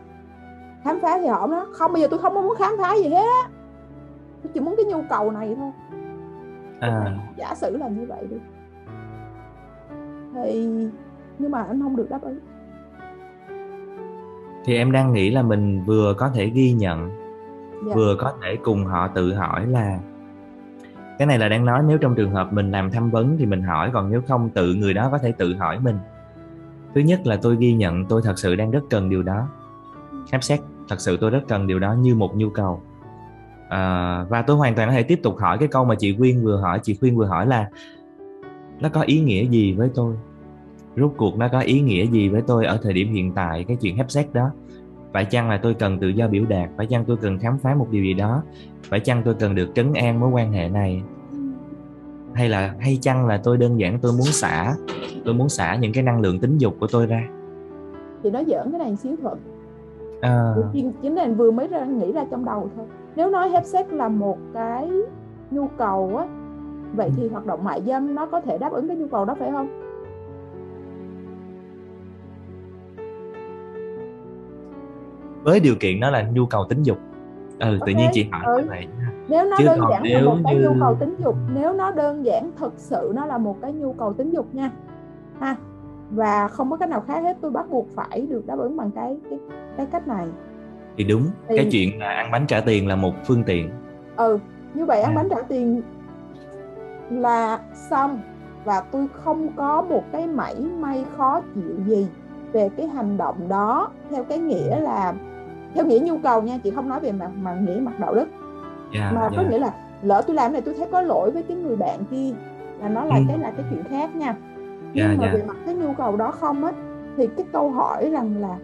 [0.83, 1.67] khám phá thì họ đó.
[1.71, 3.47] Không bây giờ tôi không muốn khám phá gì hết
[4.43, 5.71] tôi chỉ muốn cái nhu cầu này thôi
[6.79, 7.17] à.
[7.37, 8.37] giả sử là như vậy đi.
[10.33, 10.69] Thì
[11.39, 12.39] nhưng mà anh không được đáp ứng.
[14.65, 17.09] Thì em đang nghĩ là mình vừa có thể ghi nhận
[17.85, 17.95] dạ.
[17.95, 19.99] vừa có thể cùng họ tự hỏi là
[21.17, 23.61] cái này là đang nói nếu trong trường hợp mình làm tham vấn thì mình
[23.61, 25.97] hỏi còn nếu không tự người đó có thể tự hỏi mình.
[26.95, 29.47] Thứ nhất là tôi ghi nhận tôi thật sự đang rất cần điều đó.
[30.29, 30.59] Khám xét
[30.89, 32.81] thật sự tôi rất cần điều đó như một nhu cầu
[33.69, 36.43] à, và tôi hoàn toàn có thể tiếp tục hỏi cái câu mà chị Quyên
[36.43, 36.79] vừa hỏi.
[36.83, 37.69] Chị Quyên vừa hỏi là
[38.79, 40.15] nó có ý nghĩa gì với tôi?
[40.95, 43.65] Rốt cuộc nó có ý nghĩa gì với tôi ở thời điểm hiện tại?
[43.67, 44.51] Cái chuyện hấp xét đó.
[45.13, 46.69] Phải chăng là tôi cần tự do biểu đạt?
[46.77, 48.43] Phải chăng tôi cần khám phá một điều gì đó?
[48.89, 51.01] Phải chăng tôi cần được trấn an mối quan hệ này?
[52.33, 54.75] Hay là hay chăng là tôi đơn giản tôi muốn xả
[55.25, 57.27] tôi muốn xả những cái năng lượng tính dục của tôi ra?
[58.23, 59.37] Thì nó giỡn cái này xíu thuận
[60.21, 60.55] à.
[61.01, 62.85] chính này vừa mới ra nghĩ ra trong đầu thôi
[63.17, 64.91] nếu nói hep sex là một cái
[65.51, 66.25] nhu cầu á
[66.95, 69.35] vậy thì hoạt động mại dâm nó có thể đáp ứng cái nhu cầu đó
[69.39, 69.67] phải không
[75.43, 76.97] với điều kiện đó là nhu cầu tính dục
[77.59, 77.79] ừ okay.
[77.85, 78.65] tự nhiên chị hỏi ừ.
[78.69, 78.87] vậy
[79.27, 80.61] nếu nó Chứ đơn giản là một cái như...
[80.61, 83.93] nhu cầu tính dục nếu nó đơn giản thực sự nó là một cái nhu
[83.93, 84.71] cầu tính dục nha
[85.39, 85.55] ha
[86.11, 88.91] và không có cách nào khác hết tôi bắt buộc phải được đáp ứng bằng
[88.91, 89.39] cái cái
[89.77, 90.27] cái cách này
[90.97, 91.55] thì đúng thì...
[91.55, 93.69] cái chuyện là ăn bánh trả tiền là một phương tiện
[94.15, 94.39] ừ
[94.73, 95.15] như vậy ăn à.
[95.15, 95.81] bánh trả tiền
[97.09, 98.21] là xong
[98.63, 102.07] và tôi không có một cái mảy may khó chịu gì
[102.51, 105.13] về cái hành động đó theo cái nghĩa là
[105.73, 108.27] theo nghĩa nhu cầu nha chị không nói về mặt mà nghĩa mặt đạo đức
[108.93, 109.33] yeah, dạ, mà yeah.
[109.35, 109.49] có dạ.
[109.49, 112.31] nghĩa là lỡ tôi làm này tôi thấy có lỗi với cái người bạn kia
[112.79, 113.21] là nó là ừ.
[113.27, 114.35] cái là cái chuyện khác nha
[114.93, 115.35] nhưng yeah, dạ, mà yeah.
[115.35, 116.71] về mặt cái nhu cầu đó không á
[117.17, 118.57] thì cái câu hỏi rằng là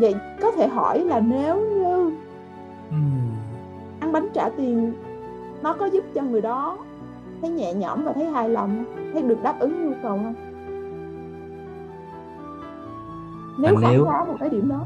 [0.00, 2.10] vậy có thể hỏi là nếu như
[2.90, 3.30] mm.
[4.00, 4.92] ăn bánh trả tiền
[5.62, 6.78] nó có giúp cho người đó
[7.40, 10.34] thấy nhẹ nhõm và thấy hài lòng thấy được đáp ứng nhu cầu không?
[13.58, 14.04] Nếu không nếu...
[14.04, 14.80] có một cái điểm đó.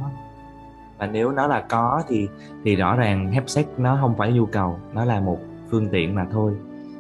[0.99, 2.29] Và nếu nó là có thì
[2.65, 5.39] thì rõ ràng hep sex nó không phải nhu cầu nó là một
[5.71, 6.53] phương tiện mà thôi.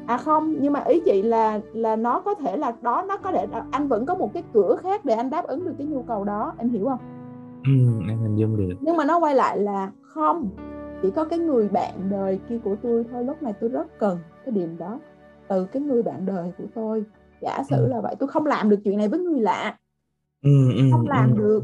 [0.06, 3.32] À không nhưng mà ý chị là là nó có thể là đó nó có
[3.32, 6.02] thể anh vẫn có một cái cửa khác để anh đáp ứng được cái nhu
[6.02, 6.98] cầu đó em hiểu không
[7.64, 7.72] ừ,
[8.08, 8.74] em hình dung được.
[8.80, 10.50] Nhưng mà nó quay lại là không
[11.02, 14.18] chỉ có cái người bạn đời kia của tôi thôi lúc này tôi rất cần
[14.44, 15.00] cái điểm đó.
[15.48, 17.04] Từ cái người bạn đời của tôi
[17.40, 17.88] giả sử ừ.
[17.88, 19.78] là vậy tôi không làm được chuyện này với người lạ.
[20.42, 21.38] Ừ, ừ, không làm ừ.
[21.38, 21.62] được.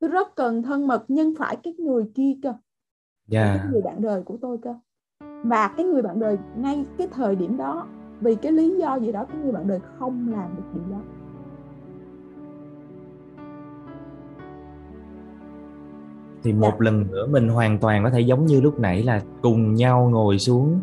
[0.00, 2.54] Tôi rất cần thân mật nhưng phải cái người kia cơ.
[3.30, 3.58] Yeah.
[3.58, 4.74] cái người bạn đời của tôi cơ.
[5.44, 7.86] Và cái người bạn đời ngay cái thời điểm đó
[8.20, 11.19] vì cái lý do gì đó cái người bạn đời không làm được điều đó
[16.42, 16.84] thì một dạ.
[16.84, 20.38] lần nữa mình hoàn toàn có thể giống như lúc nãy là cùng nhau ngồi
[20.38, 20.80] xuống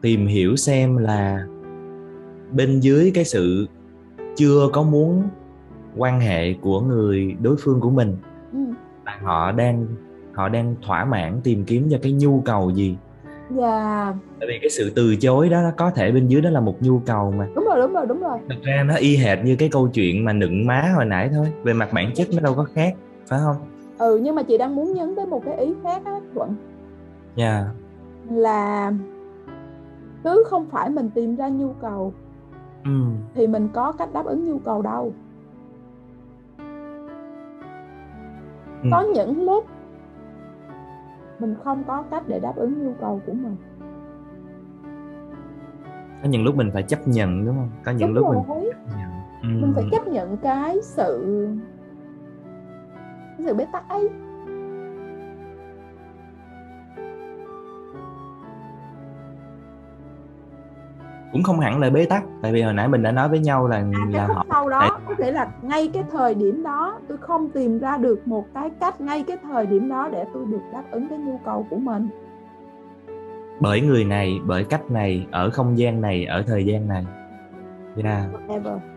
[0.00, 1.46] tìm hiểu xem là
[2.52, 3.66] bên dưới cái sự
[4.36, 5.22] chưa có muốn
[5.96, 8.16] quan hệ của người đối phương của mình
[8.52, 8.58] ừ.
[9.06, 9.86] là họ đang
[10.34, 12.96] họ đang thỏa mãn tìm kiếm cho cái nhu cầu gì
[13.50, 14.14] dạ yeah.
[14.40, 16.98] tại vì cái sự từ chối đó có thể bên dưới đó là một nhu
[16.98, 19.68] cầu mà đúng rồi đúng rồi đúng rồi thực ra nó y hệt như cái
[19.68, 22.66] câu chuyện mà nựng má hồi nãy thôi về mặt bản chất nó đâu có
[22.74, 22.94] khác
[23.28, 23.56] phải không
[23.98, 26.54] ừ nhưng mà chị đang muốn nhấn tới một cái ý khác á thuận
[27.34, 27.66] dạ yeah.
[28.30, 28.92] là
[30.24, 32.12] cứ không phải mình tìm ra nhu cầu
[32.84, 33.00] ừ.
[33.34, 35.12] thì mình có cách đáp ứng nhu cầu đâu
[38.82, 38.88] ừ.
[38.90, 39.64] có những lúc
[41.38, 43.56] mình không có cách để đáp ứng nhu cầu của mình
[46.22, 48.60] có những lúc mình phải chấp nhận đúng không có những đúng lúc rồi.
[48.60, 48.70] mình.
[49.42, 49.48] Ừ.
[49.48, 51.46] mình phải chấp nhận cái sự
[53.44, 54.08] sự bế tắc ấy
[61.32, 63.68] cũng không hẳn là bế tắc tại vì hồi nãy mình đã nói với nhau
[63.68, 67.18] là à, là họ sau đó có thể là ngay cái thời điểm đó tôi
[67.18, 70.62] không tìm ra được một cái cách ngay cái thời điểm đó để tôi được
[70.72, 72.08] đáp ứng cái nhu cầu của mình
[73.60, 77.06] bởi người này bởi cách này ở không gian này ở thời gian này
[78.04, 78.24] yeah.
[78.32, 78.95] Whatever.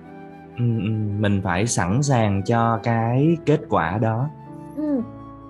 [0.60, 0.66] Ừ,
[1.20, 4.30] mình phải sẵn sàng cho cái kết quả đó
[4.78, 5.01] ừ.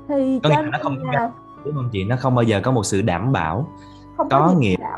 [0.08, 1.32] thì có nghĩa là nó không là...
[1.66, 3.68] đúng không chị nó không bao giờ có một sự đảm bảo
[4.18, 4.98] không có, có nghĩa là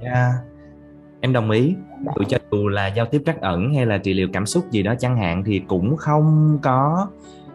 [0.00, 0.32] yeah
[1.20, 1.76] em đồng ý
[2.16, 4.82] dù cho dù là giao tiếp trắc ẩn hay là trị liệu cảm xúc gì
[4.82, 7.08] đó chẳng hạn thì cũng không có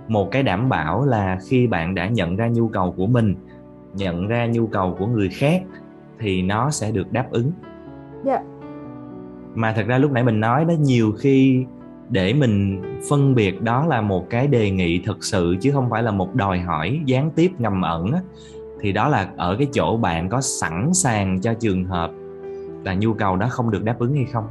[0.07, 3.35] một cái đảm bảo là khi bạn đã nhận ra nhu cầu của mình
[3.93, 5.63] nhận ra nhu cầu của người khác
[6.19, 7.51] thì nó sẽ được đáp ứng
[8.25, 8.41] yeah.
[8.41, 8.65] Dạ.
[9.55, 11.65] mà thật ra lúc nãy mình nói đó nhiều khi
[12.11, 16.03] để mình phân biệt đó là một cái đề nghị thực sự chứ không phải
[16.03, 18.11] là một đòi hỏi gián tiếp ngầm ẩn
[18.81, 22.11] thì đó là ở cái chỗ bạn có sẵn sàng cho trường hợp
[22.83, 24.47] là nhu cầu đó không được đáp ứng hay không?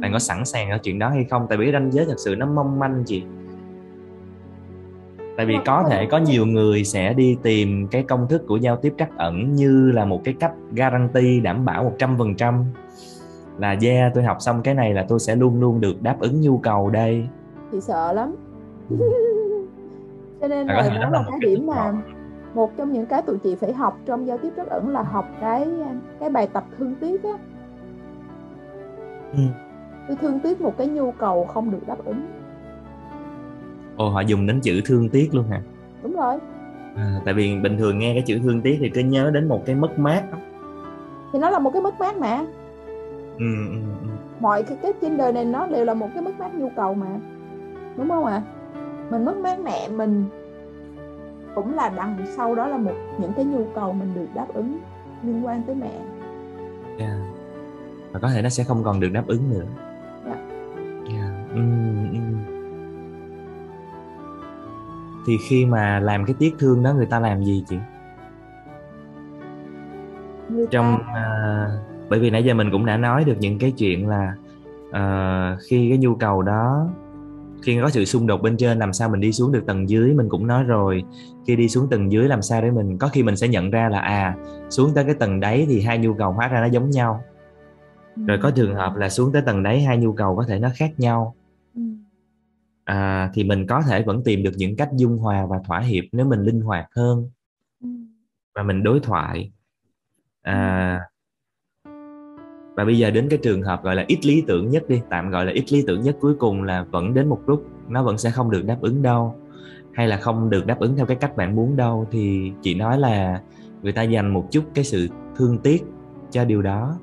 [0.00, 1.46] Bạn có sẵn sàng ở chuyện đó hay không?
[1.48, 3.22] Tại vì ranh giới thật sự nó mong manh chị.
[5.36, 8.76] Tại vì có thể có nhiều người sẽ đi tìm cái công thức của giao
[8.76, 12.64] tiếp trắc ẩn như là một cái cách guarantee đảm bảo một trăm phần trăm
[13.58, 16.40] là yeah tôi học xong cái này là tôi sẽ luôn luôn được đáp ứng
[16.40, 17.28] nhu cầu đây.
[17.72, 18.34] Thì sợ lắm.
[18.90, 18.96] Ừ.
[20.40, 21.92] cho nên là đó là cái điểm mà
[22.54, 22.70] một.
[22.76, 25.68] trong những cái tụi chị phải học trong giao tiếp rất ẩn là học cái
[26.20, 27.38] cái bài tập thương tiếc á.
[29.32, 29.42] Ừ.
[30.08, 32.26] tôi thương tiếc một cái nhu cầu không được đáp ứng.
[33.96, 35.62] Ồ họ dùng đến chữ thương tiếc luôn hả?
[36.02, 36.38] Đúng rồi.
[36.96, 39.62] À, tại vì bình thường nghe cái chữ thương tiếc thì cứ nhớ đến một
[39.66, 40.22] cái mất mát
[41.32, 42.44] thì nó là một cái mất mát mà
[43.38, 44.08] ừ, ừ, ừ.
[44.40, 46.94] mọi cái, cái trên đời này nó đều là một cái mất mát nhu cầu
[46.94, 47.06] mà
[47.96, 48.42] đúng không ạ à?
[49.10, 50.24] mình mất mát mẹ mình
[51.54, 54.78] cũng là đằng sau đó là một những cái nhu cầu mình được đáp ứng
[55.22, 55.92] liên quan tới mẹ
[56.98, 57.18] yeah.
[58.12, 59.64] và có thể nó sẽ không còn được đáp ứng nữa
[60.24, 60.38] yeah.
[61.14, 61.50] Yeah.
[61.54, 62.38] Mm, mm.
[65.26, 67.76] thì khi mà làm cái tiếc thương đó người ta làm gì chị
[70.48, 71.66] người trong ta...
[71.92, 74.34] uh, bởi vì nãy giờ mình cũng đã nói được những cái chuyện là
[74.88, 76.88] uh, khi cái nhu cầu đó
[77.62, 80.14] khi có sự xung đột bên trên làm sao mình đi xuống được tầng dưới?
[80.14, 81.04] Mình cũng nói rồi
[81.46, 83.88] khi đi xuống tầng dưới làm sao để mình có khi mình sẽ nhận ra
[83.88, 84.36] là à
[84.70, 87.24] xuống tới cái tầng đáy thì hai nhu cầu hóa ra nó giống nhau.
[88.26, 90.68] Rồi có trường hợp là xuống tới tầng đáy hai nhu cầu có thể nó
[90.74, 91.34] khác nhau.
[91.74, 91.82] Ừ.
[92.84, 96.04] à, thì mình có thể vẫn tìm được những cách dung hòa và thỏa hiệp
[96.12, 97.30] nếu mình linh hoạt hơn
[97.82, 97.88] ừ.
[98.54, 99.50] và mình đối thoại.
[100.42, 101.00] À,
[102.78, 105.30] và bây giờ đến cái trường hợp gọi là ít lý tưởng nhất đi tạm
[105.30, 108.18] gọi là ít lý tưởng nhất cuối cùng là vẫn đến một lúc nó vẫn
[108.18, 109.34] sẽ không được đáp ứng đâu.
[109.92, 112.98] Hay là không được đáp ứng theo cái cách bạn muốn đâu thì chị nói
[112.98, 113.42] là
[113.82, 115.84] người ta dành một chút cái sự thương tiếc
[116.30, 116.98] cho điều đó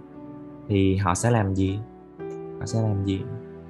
[0.67, 1.79] thì họ sẽ làm gì?
[2.59, 3.21] Họ sẽ làm gì?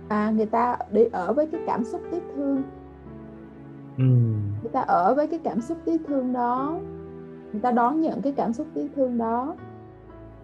[0.08, 2.64] À người ta đi ở với cái cảm xúc tiếc thương.
[3.98, 4.04] Ừ.
[4.62, 6.80] người ta ở với cái cảm xúc tiếc thương đó.
[7.52, 9.56] Người ta đón nhận cái cảm xúc tiếc thương đó.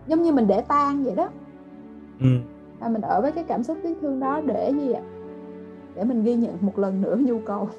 [0.07, 1.29] Giống như mình để tan vậy đó
[2.21, 2.27] ừ.
[2.79, 5.01] à, mình ở với cái cảm xúc tiếc thương đó để gì ạ?
[5.95, 7.69] Để mình ghi nhận một lần nữa nhu cầu.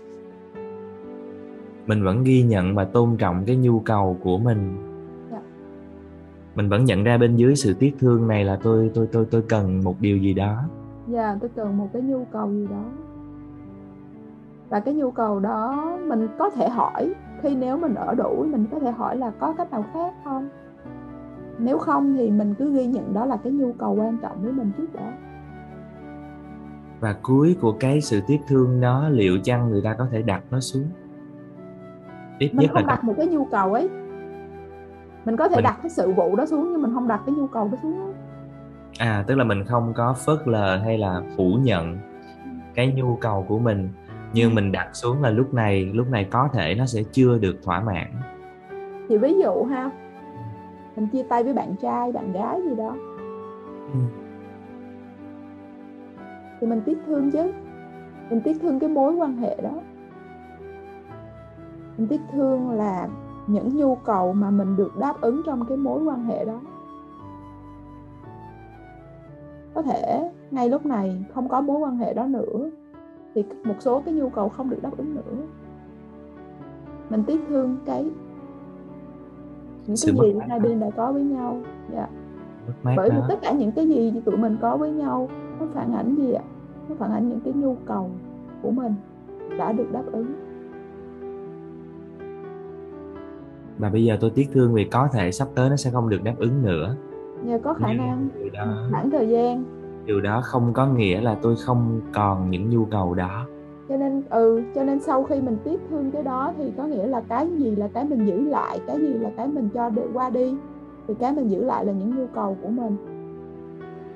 [1.87, 4.77] Mình vẫn ghi nhận và tôn trọng cái nhu cầu của mình.
[5.31, 5.41] Dạ.
[6.55, 9.43] mình vẫn nhận ra bên dưới sự tiếc thương này là tôi tôi tôi tôi
[9.49, 10.63] cần một điều gì đó.
[11.09, 12.85] Dạ yeah, tôi cần một cái nhu cầu gì đó.
[14.69, 17.15] Và cái nhu cầu đó mình có thể hỏi.
[17.43, 20.49] Khi nếu mình ở đủ mình có thể hỏi là có cách nào khác không
[21.59, 24.53] nếu không thì mình cứ ghi nhận đó là cái nhu cầu quan trọng với
[24.53, 25.13] mình trước đã.
[27.01, 30.43] Và cuối của cái sự tiếc thương đó liệu chăng người ta có thể đặt
[30.51, 30.87] nó xuống?
[32.39, 33.89] Ít mình nhất không là đặt một cái nhu cầu ấy.
[35.25, 35.65] Mình có thể mình...
[35.65, 38.13] đặt cái sự vụ đó xuống nhưng mình không đặt cái nhu cầu đó xuống
[38.99, 41.99] à tức là mình không có phớt lờ hay là phủ nhận
[42.75, 43.89] cái nhu cầu của mình
[44.33, 44.55] nhưng ừ.
[44.55, 47.81] mình đặt xuống là lúc này lúc này có thể nó sẽ chưa được thỏa
[47.81, 48.07] mãn.
[49.09, 49.91] Thì ví dụ ha
[50.97, 52.97] mình chia tay với bạn trai bạn gái gì đó.
[53.93, 53.99] Ừ.
[56.61, 57.53] thì mình tiếc thương chứ.
[58.31, 59.73] Mình tiếc thương cái mối quan hệ đó.
[61.99, 63.09] Mình tiếc thương là
[63.47, 66.61] những nhu cầu mà mình được đáp ứng trong cái mối quan hệ đó.
[69.75, 72.71] Có thể ngay lúc này không có mối quan hệ đó nữa
[73.35, 75.45] thì một số cái nhu cầu không được đáp ứng nữa.
[77.11, 78.11] Mình tiếc thương cái
[79.87, 81.61] những cái gì hai bên đã có với nhau.
[81.93, 82.09] Dạ.
[82.97, 85.29] bởi vì tất cả những cái gì tụi mình có với nhau
[85.61, 86.43] nó phản ảnh gì ạ?
[86.89, 88.11] Nó phản ảnh những cái nhu cầu
[88.63, 88.95] của mình
[89.59, 90.33] đã được đáp ứng.
[93.79, 96.23] Và bây giờ tôi tiếc thương vì có thể sắp tới nó sẽ không được
[96.23, 96.97] đáp ứng nữa.
[97.45, 99.65] Nhờ có khả năng đó, khoảng thời gian.
[100.05, 103.47] Điều đó không có nghĩa là tôi không còn những nhu cầu đó
[103.93, 107.07] cho nên ừ cho nên sau khi mình tiếc thương cái đó thì có nghĩa
[107.07, 110.11] là cái gì là cái mình giữ lại cái gì là cái mình cho được
[110.13, 110.55] qua đi
[111.09, 112.97] thì cái mình giữ lại là những nhu cầu của mình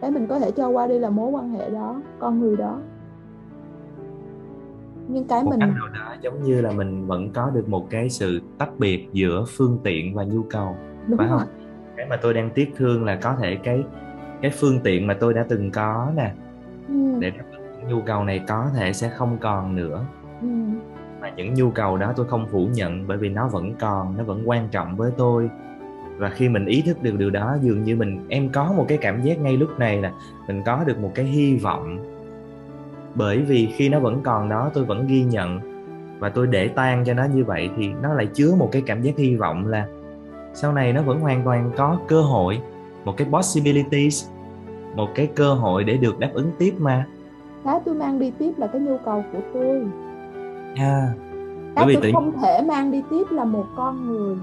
[0.00, 2.78] cái mình có thể cho qua đi là mối quan hệ đó con người đó
[5.08, 7.90] nhưng cái một mình cách nào đó giống như là mình vẫn có được một
[7.90, 11.38] cái sự tách biệt giữa phương tiện và nhu cầu Đúng phải rồi.
[11.38, 11.48] không
[11.96, 13.84] cái mà tôi đang tiếc thương là có thể cái
[14.42, 16.32] cái phương tiện mà tôi đã từng có nè
[16.88, 16.94] ừ.
[17.18, 17.44] để đáp
[17.88, 20.04] nhu cầu này có thể sẽ không còn nữa.
[20.40, 20.48] Ừ.
[21.20, 24.24] mà những nhu cầu đó tôi không phủ nhận bởi vì nó vẫn còn nó
[24.24, 25.50] vẫn quan trọng với tôi.
[26.16, 28.98] Và khi mình ý thức được điều đó dường như mình em có một cái
[28.98, 30.12] cảm giác ngay lúc này là
[30.48, 31.98] mình có được một cái hy vọng.
[33.14, 35.60] Bởi vì khi nó vẫn còn đó tôi vẫn ghi nhận.
[36.18, 39.02] Và tôi để tan cho nó như vậy thì nó lại chứa một cái cảm
[39.02, 39.86] giác hy vọng là
[40.54, 42.60] sau này nó vẫn hoàn toàn có cơ hội
[43.04, 44.26] một cái possibilities
[44.94, 47.06] một cái cơ hội để được đáp ứng tiếp mà
[47.66, 49.86] cái tôi mang đi tiếp là cái nhu cầu của tôi
[50.76, 51.12] à,
[51.76, 52.10] cái tôi tự...
[52.12, 54.36] không thể mang đi tiếp là một con người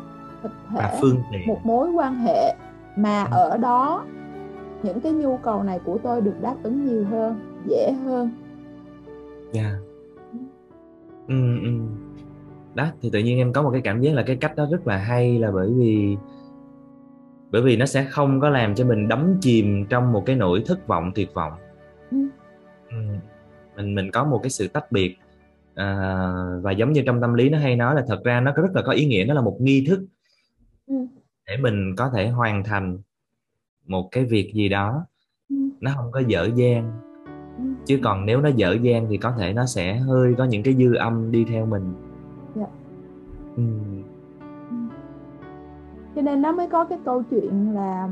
[0.43, 1.47] thực thể phương tiện.
[1.47, 2.55] một mối quan hệ
[2.95, 3.29] mà ừ.
[3.31, 4.05] ở đó
[4.83, 8.29] những cái nhu cầu này của tôi được đáp ứng nhiều hơn dễ hơn
[9.51, 9.75] dạ yeah.
[11.27, 11.69] ừ, ừ.
[12.75, 14.87] đó thì tự nhiên em có một cái cảm giác là cái cách đó rất
[14.87, 16.17] là hay là bởi vì
[17.51, 20.63] bởi vì nó sẽ không có làm cho mình đắm chìm trong một cái nỗi
[20.65, 21.53] thất vọng tuyệt vọng
[22.11, 22.17] ừ.
[22.93, 23.15] Ừ.
[23.75, 25.17] mình mình có một cái sự tách biệt
[25.75, 26.13] à,
[26.61, 28.81] và giống như trong tâm lý nó hay nói là thật ra nó rất là
[28.81, 30.05] có ý nghĩa nó là một nghi thức
[30.87, 30.95] ừ.
[31.47, 32.97] để mình có thể hoàn thành
[33.87, 35.05] một cái việc gì đó
[35.49, 35.55] ừ.
[35.81, 37.01] nó không có dở dang
[37.57, 37.63] ừ.
[37.85, 40.73] chứ còn nếu nó dở dang thì có thể nó sẽ hơi có những cái
[40.73, 41.93] dư âm đi theo mình.
[42.55, 42.67] Dạ.
[43.55, 43.63] ừ
[46.15, 48.09] cho nên nó mới có cái câu chuyện là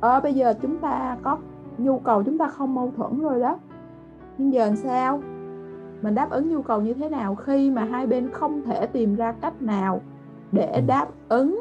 [0.00, 1.38] ở ờ, bây giờ chúng ta có
[1.78, 3.58] nhu cầu chúng ta không mâu thuẫn rồi đó
[4.38, 5.22] nhưng giờ làm sao
[6.02, 9.16] mình đáp ứng nhu cầu như thế nào khi mà hai bên không thể tìm
[9.16, 10.00] ra cách nào
[10.52, 10.80] để ừ.
[10.86, 11.60] đáp ứng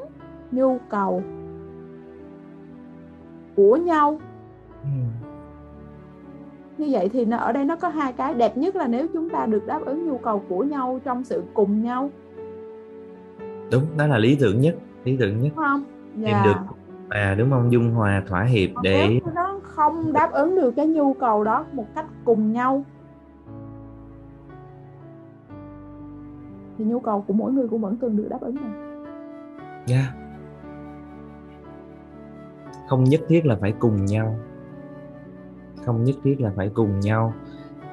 [0.52, 1.24] nhu cầu
[3.56, 4.20] của nhau
[4.84, 4.90] ừ.
[6.78, 9.30] như vậy thì nó ở đây nó có hai cái đẹp nhất là nếu chúng
[9.30, 12.10] ta được đáp ứng nhu cầu của nhau trong sự cùng nhau
[13.72, 15.84] đúng đó là lý tưởng nhất lý tưởng nhất không
[16.18, 16.28] dạ.
[16.28, 16.76] em được
[17.10, 17.72] à đúng không?
[17.72, 21.66] Dung hòa thỏa hiệp Còn để nó không đáp ứng được cái nhu cầu đó
[21.72, 22.84] một cách cùng nhau.
[26.78, 28.70] Thì nhu cầu của mỗi người cũng vẫn cần được đáp ứng mà.
[29.86, 29.96] Dạ.
[29.96, 30.24] Yeah.
[32.88, 34.36] không nhất thiết là phải cùng nhau.
[35.86, 37.34] Không nhất thiết là phải cùng nhau.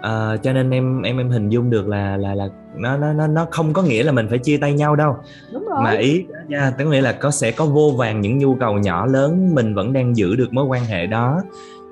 [0.03, 3.27] À, cho nên em em em hình dung được là là là nó nó nó
[3.27, 5.16] nó không có nghĩa là mình phải chia tay nhau đâu
[5.53, 5.83] Đúng rồi.
[5.85, 9.07] mà ý nha tức nghĩa là có sẽ có vô vàng những nhu cầu nhỏ
[9.07, 11.43] lớn mình vẫn đang giữ được mối quan hệ đó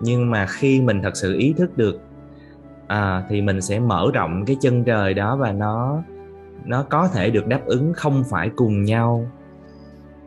[0.00, 2.00] nhưng mà khi mình thật sự ý thức được
[2.86, 6.02] à, thì mình sẽ mở rộng cái chân trời đó và nó
[6.64, 9.26] nó có thể được đáp ứng không phải cùng nhau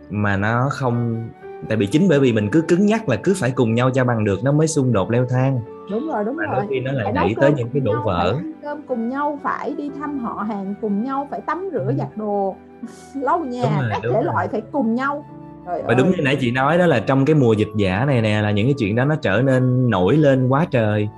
[0.10, 1.30] mà nó không
[1.68, 4.03] tại vì chính bởi vì mình cứ cứng nhắc là cứ phải cùng nhau cho
[4.03, 5.59] bằng được nó mới xung đột leo thang.
[5.91, 6.66] Đúng rồi đúng rồi.
[6.70, 8.36] khi nó lại đẩy tới những cái đổ vỡ.
[8.62, 11.93] cơm cùng nhau phải đi thăm họ hàng cùng nhau phải tắm rửa ừ.
[11.97, 12.55] giặt đồ
[13.16, 15.26] lau nhà các thể loại phải cùng nhau.
[15.66, 18.22] Trời và đúng như nãy chị nói đó là trong cái mùa dịch giả này
[18.22, 21.09] nè là những cái chuyện đó nó trở nên nổi lên quá trời.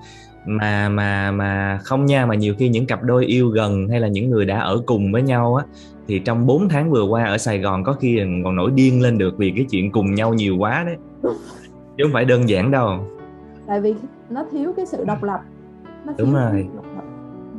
[0.45, 4.07] Mà mà mà không nha mà nhiều khi những cặp đôi yêu gần hay là
[4.07, 5.65] những người đã ở cùng với nhau á
[6.07, 9.17] thì trong 4 tháng vừa qua ở Sài Gòn có khi còn nổi điên lên
[9.17, 10.95] được vì cái chuyện cùng nhau nhiều quá đấy.
[11.97, 13.07] Chứ không phải đơn giản đâu.
[13.67, 13.95] Tại vì
[14.29, 15.39] nó thiếu cái sự độc lập.
[16.05, 16.67] Nó đúng rồi.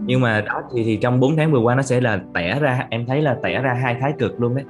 [0.07, 2.87] nhưng mà đó thì thì trong 4 tháng vừa qua nó sẽ là tẻ ra
[2.91, 4.65] em thấy là tẻ ra hai thái cực luôn đấy.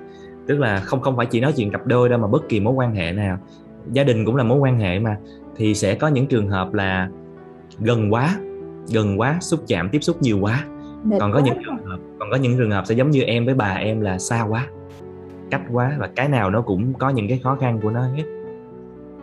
[0.47, 2.75] Tức là không không phải chỉ nói chuyện cặp đôi đâu mà bất kỳ mối
[2.75, 3.39] quan hệ nào.
[3.93, 5.17] Gia đình cũng là mối quan hệ mà.
[5.57, 7.09] Thì sẽ có những trường hợp là
[7.79, 8.37] gần quá
[8.93, 10.65] gần quá xúc chạm tiếp xúc nhiều quá.
[11.05, 13.45] Mệt còn có những trường hợp còn có những trường hợp sẽ giống như em
[13.45, 14.67] với bà em là xa quá
[15.51, 18.25] cách quá và cái nào nó cũng có những cái khó khăn của nó hết.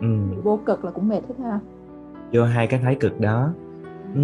[0.00, 0.06] Ừ.
[0.42, 1.58] vô cực là cũng mệt hết ha.
[2.32, 3.52] Vô hai cái thái cực đó.
[4.14, 4.20] Ừ.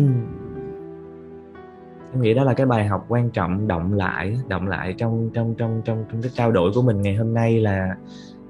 [2.13, 5.55] Em nghĩ đó là cái bài học quan trọng động lại động lại trong trong
[5.59, 7.97] trong trong trong cái trao đổi của mình ngày hôm nay là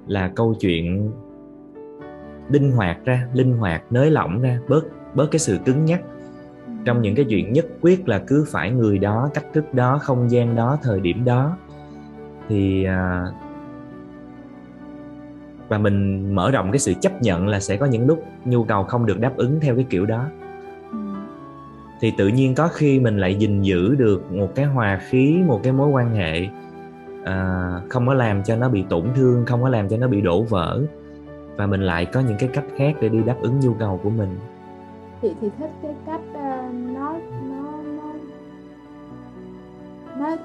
[0.07, 1.11] là câu chuyện
[2.49, 6.03] linh hoạt ra linh hoạt nới lỏng ra bớt bớt cái sự cứng nhắc
[6.89, 10.31] trong những cái chuyện nhất quyết là cứ phải người đó cách thức đó không
[10.31, 11.57] gian đó thời điểm đó.
[12.49, 13.27] Thì à,
[15.69, 18.85] và mình mở rộng cái sự chấp nhận là sẽ có những lúc nhu cầu
[18.85, 20.25] không được đáp ứng theo cái kiểu đó.
[22.01, 25.61] Thì tự nhiên có khi mình lại gìn giữ được một cái hòa khí một
[25.63, 26.49] cái mối quan hệ
[27.25, 30.21] à, không có làm cho nó bị tổn thương không có làm cho nó bị
[30.21, 30.83] đổ vỡ
[31.57, 34.11] và mình lại có những cái cách khác để đi đáp ứng nhu cầu của
[34.11, 34.39] mình.
[35.23, 36.21] Chị thì thích cái cách
[40.19, 40.37] nó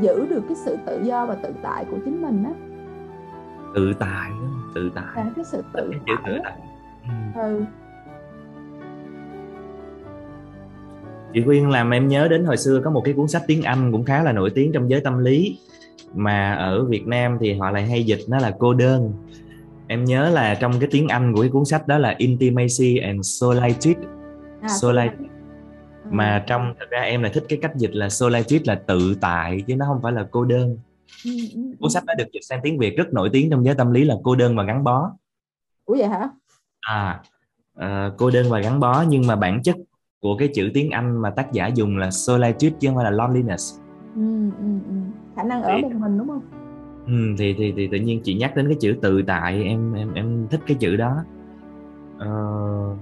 [0.00, 2.52] giữ được cái sự tự do và tự tại của chính mình á.
[3.74, 4.30] Tự tại
[4.74, 5.04] tự tại.
[5.14, 6.52] À, cái sự tự cái tại, tự tại.
[7.34, 7.40] Ừ.
[7.42, 7.64] ừ.
[11.34, 13.92] Chị Quyên làm em nhớ đến hồi xưa có một cái cuốn sách tiếng Anh
[13.92, 15.58] cũng khá là nổi tiếng trong giới tâm lý.
[16.14, 19.12] Mà ở Việt Nam thì họ lại hay dịch nó là cô đơn.
[19.86, 23.20] Em nhớ là trong cái tiếng Anh của cái cuốn sách đó là Intimacy and
[23.26, 24.00] Solitude.
[24.60, 25.37] À, Solitude
[26.10, 26.14] ừ.
[26.14, 29.62] mà trong thật ra em là thích cái cách dịch là solitude là tự tại
[29.66, 30.78] chứ nó không phải là cô đơn.
[31.24, 33.74] Ừ, ừ, cuốn sách đó được dịch sang tiếng Việt rất nổi tiếng trong giới
[33.74, 35.10] tâm lý là cô đơn và gắn bó.
[35.84, 36.28] Ủa vậy hả?
[36.80, 37.20] À
[37.78, 39.76] uh, cô đơn và gắn bó nhưng mà bản chất
[40.20, 43.10] của cái chữ tiếng Anh mà tác giả dùng là solitude chứ không phải là
[43.10, 43.78] loneliness.
[44.14, 44.94] Ừ, ừ, ừ.
[45.36, 46.42] khả năng ở thì, một mình đúng không?
[47.06, 50.14] Ừ, thì thì thì tự nhiên chị nhắc đến cái chữ tự tại em em
[50.14, 51.24] em thích cái chữ đó.
[52.16, 52.98] Uh,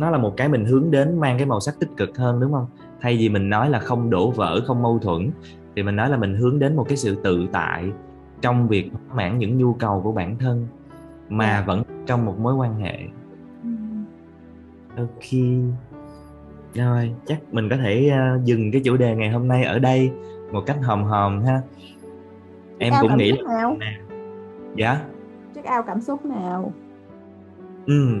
[0.00, 2.52] nó là một cái mình hướng đến mang cái màu sắc tích cực hơn đúng
[2.52, 2.66] không?
[3.00, 5.30] Thay vì mình nói là không đổ vỡ không mâu thuẫn
[5.76, 7.90] thì mình nói là mình hướng đến một cái sự tự tại
[8.40, 10.66] trong việc mãn những nhu cầu của bản thân
[11.28, 11.64] mà dạ.
[11.66, 12.98] vẫn trong một mối quan hệ.
[14.96, 15.40] Ok.
[16.74, 20.10] Rồi chắc mình có thể uh, dừng cái chủ đề ngày hôm nay ở đây
[20.52, 21.60] một cách hòm hòm ha.
[22.78, 23.76] Em cũng nghĩ là nào?
[24.76, 25.00] dạ?
[25.54, 26.72] Check ao cảm xúc nào?
[27.86, 28.20] Ừ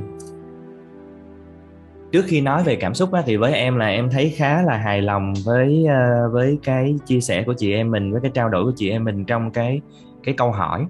[2.12, 4.76] trước khi nói về cảm xúc á, thì với em là em thấy khá là
[4.76, 8.48] hài lòng với uh, với cái chia sẻ của chị em mình với cái trao
[8.48, 9.80] đổi của chị em mình trong cái
[10.24, 10.86] cái câu hỏi.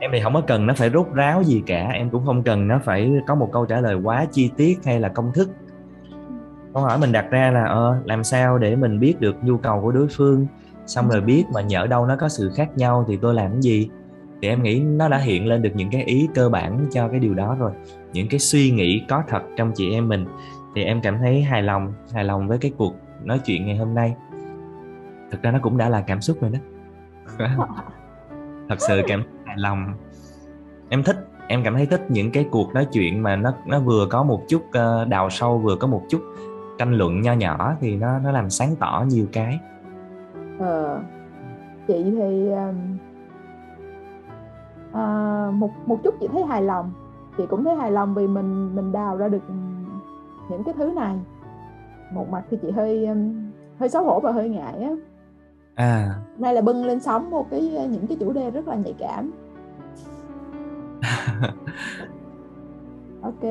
[0.00, 2.68] Em thì không có cần nó phải rút ráo gì cả em cũng không cần
[2.68, 5.48] nó phải có một câu trả lời quá chi tiết hay là công thức.
[6.74, 9.80] Câu hỏi mình đặt ra là ờ, làm sao để mình biết được nhu cầu
[9.82, 10.46] của đối phương
[10.86, 13.60] xong rồi biết mà nhỡ đâu nó có sự khác nhau thì tôi làm cái
[13.60, 13.88] gì?
[14.42, 17.20] Thì em nghĩ nó đã hiện lên được những cái ý cơ bản cho cái
[17.20, 17.72] điều đó rồi
[18.14, 20.26] những cái suy nghĩ có thật trong chị em mình
[20.74, 22.94] thì em cảm thấy hài lòng hài lòng với cái cuộc
[23.24, 24.14] nói chuyện ngày hôm nay.
[25.30, 26.58] Thực ra nó cũng đã là cảm xúc rồi đó.
[28.68, 29.94] Thật sự cảm hài lòng.
[30.88, 31.16] Em thích
[31.48, 34.42] em cảm thấy thích những cái cuộc nói chuyện mà nó nó vừa có một
[34.48, 36.20] chút ờ, đào sâu vừa có một chút
[36.78, 39.58] tranh luận nho nhỏ thì nó nó làm sáng tỏ nhiều cái.
[40.58, 41.02] Ờ,
[41.88, 42.98] chị thì um,
[44.88, 46.92] uh, một một chút chị thấy hài lòng
[47.36, 49.42] chị cũng thấy hài lòng vì mình mình đào ra được
[50.50, 51.16] những cái thứ này.
[52.12, 54.90] Một mặt thì chị hơi um, hơi xấu hổ và hơi ngại á.
[55.74, 56.14] À.
[56.38, 57.60] Nay là bưng lên sóng một cái
[57.90, 59.30] những cái chủ đề rất là nhạy cảm.
[63.24, 63.42] Ok.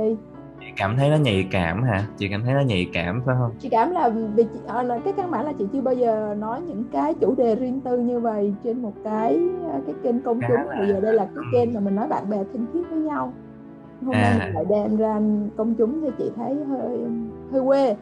[0.59, 2.07] Chị cảm thấy nó nhạy cảm hả?
[2.17, 3.51] Chị cảm thấy nó nhạy cảm phải không?
[3.59, 6.35] Chị cảm là vì chị, à, là cái căn bản là chị chưa bao giờ
[6.39, 9.39] nói những cái chủ đề riêng tư như vậy trên một cái
[9.71, 10.77] à, cái kênh công chúng.
[10.77, 13.33] Bây giờ đây là cái kênh mà mình nói bạn bè thân thiết với nhau
[14.03, 14.51] hôm nay à.
[14.53, 15.19] lại đem ra
[15.57, 16.99] công chúng thì chị thấy hơi
[17.51, 17.95] hơi quê.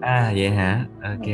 [0.00, 0.86] À vậy hả?
[1.02, 1.26] Ok.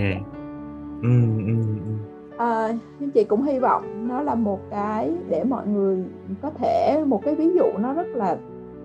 [1.03, 1.09] Ừ,
[1.47, 1.55] ừ,
[1.86, 1.93] ừ.
[2.39, 2.68] À,
[2.99, 6.05] nhưng chị cũng hy vọng nó là một cái để mọi người
[6.43, 8.36] có thể một cái ví dụ nó rất là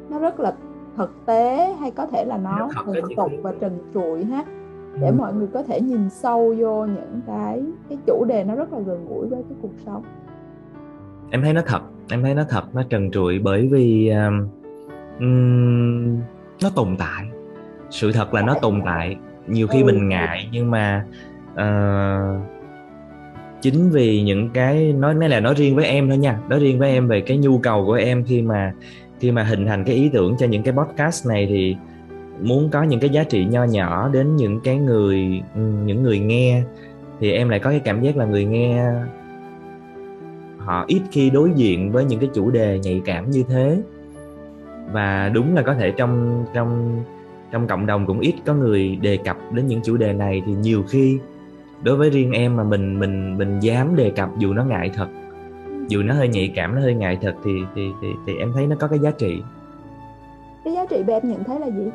[0.10, 0.54] nó rất là
[0.98, 4.44] thực tế hay có thể là nó thuần tục và trần trụi ha
[5.02, 5.14] để ừ.
[5.18, 8.80] mọi người có thể nhìn sâu vô những cái cái chủ đề nó rất là
[8.80, 10.04] gần gũi với cái cuộc sống.
[11.32, 14.48] Em thấy nó thật em thấy nó thật nó trần trụi bởi vì um,
[16.62, 17.26] nó tồn tại.
[17.90, 19.18] Sự thật là nó tồn tại.
[19.48, 19.86] Nhiều khi ừ.
[19.86, 21.06] mình ngại nhưng mà
[21.54, 22.42] uh,
[23.62, 26.40] chính vì những cái nói nói là nói riêng với em thôi nha.
[26.50, 28.74] Nói riêng với em về cái nhu cầu của em khi mà
[29.20, 31.76] khi mà hình thành cái ý tưởng cho những cái podcast này thì
[32.42, 35.42] muốn có những cái giá trị nho nhỏ đến những cái người
[35.86, 36.64] những người nghe
[37.20, 38.86] thì em lại có cái cảm giác là người nghe
[40.66, 43.82] họ ít khi đối diện với những cái chủ đề nhạy cảm như thế
[44.92, 47.00] và đúng là có thể trong trong
[47.52, 50.54] trong cộng đồng cũng ít có người đề cập đến những chủ đề này thì
[50.54, 51.20] nhiều khi
[51.84, 55.08] đối với riêng em mà mình mình mình dám đề cập dù nó ngại thật
[55.88, 58.68] dù nó hơi nhạy cảm nó hơi ngại thật thì thì thì, thì em thấy
[58.68, 59.42] nó có cái giá trị
[60.66, 61.92] cái giá trị mà em nhận thấy là gì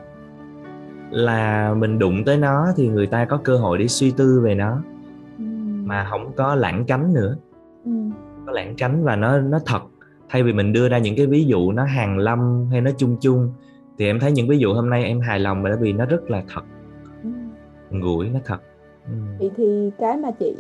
[1.11, 4.55] là mình đụng tới nó thì người ta có cơ hội để suy tư về
[4.55, 4.83] nó
[5.39, 5.45] ừ.
[5.85, 7.37] mà không có lãng tránh nữa
[7.85, 7.91] ừ.
[8.49, 9.81] Có lãng tránh và nó nó thật.
[10.29, 13.17] Thay vì mình đưa ra những cái ví dụ nó hàng lâm hay nó chung
[13.21, 13.53] chung
[13.99, 16.31] thì em thấy những ví dụ hôm nay em hài lòng bởi vì nó rất
[16.31, 16.63] là thật.
[17.23, 17.31] Ừ.
[18.03, 18.59] gũi nó thật.
[19.05, 19.13] Ừ.
[19.39, 20.57] thì thì cái mà chị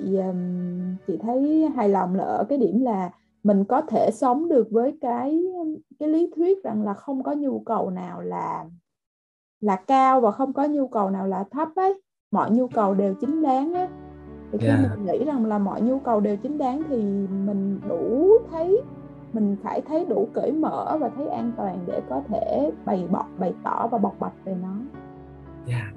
[1.06, 3.10] chị thấy hài lòng là ở cái điểm là
[3.42, 5.42] mình có thể sống được với cái
[5.98, 8.64] cái lý thuyết rằng là không có nhu cầu nào là
[9.60, 12.00] là cao và không có nhu cầu nào là thấp ấy.
[12.30, 13.88] Mọi nhu cầu đều chính đáng á
[14.52, 14.80] thì khi yeah.
[14.80, 16.96] mình nghĩ rằng là mọi nhu cầu đều chính đáng thì
[17.46, 18.82] mình đủ thấy
[19.32, 23.26] mình phải thấy đủ cởi mở và thấy an toàn để có thể bày bọc
[23.38, 24.74] bày tỏ và bộc bạch về nó.
[25.66, 25.94] Dạ yeah,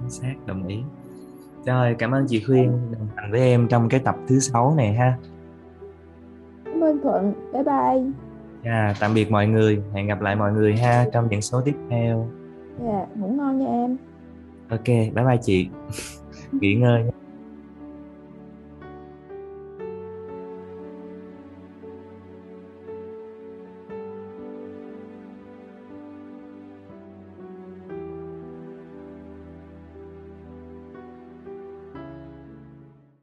[0.00, 0.78] chính xác đồng ý.
[1.66, 4.94] Rồi cảm ơn chị khuyên đồng hành với em trong cái tập thứ sáu này
[4.94, 5.18] ha.
[6.64, 7.32] Cảm ơn thuận.
[7.52, 8.12] Bye bye.
[8.64, 9.82] Dạ yeah, tạm biệt mọi người.
[9.92, 12.28] Hẹn gặp lại mọi người ha trong những số tiếp theo.
[12.84, 13.96] Dạ yeah, ngủ ngon nha em.
[14.68, 15.68] Ok bye bye chị.
[16.60, 17.19] Nghỉ ngơi nha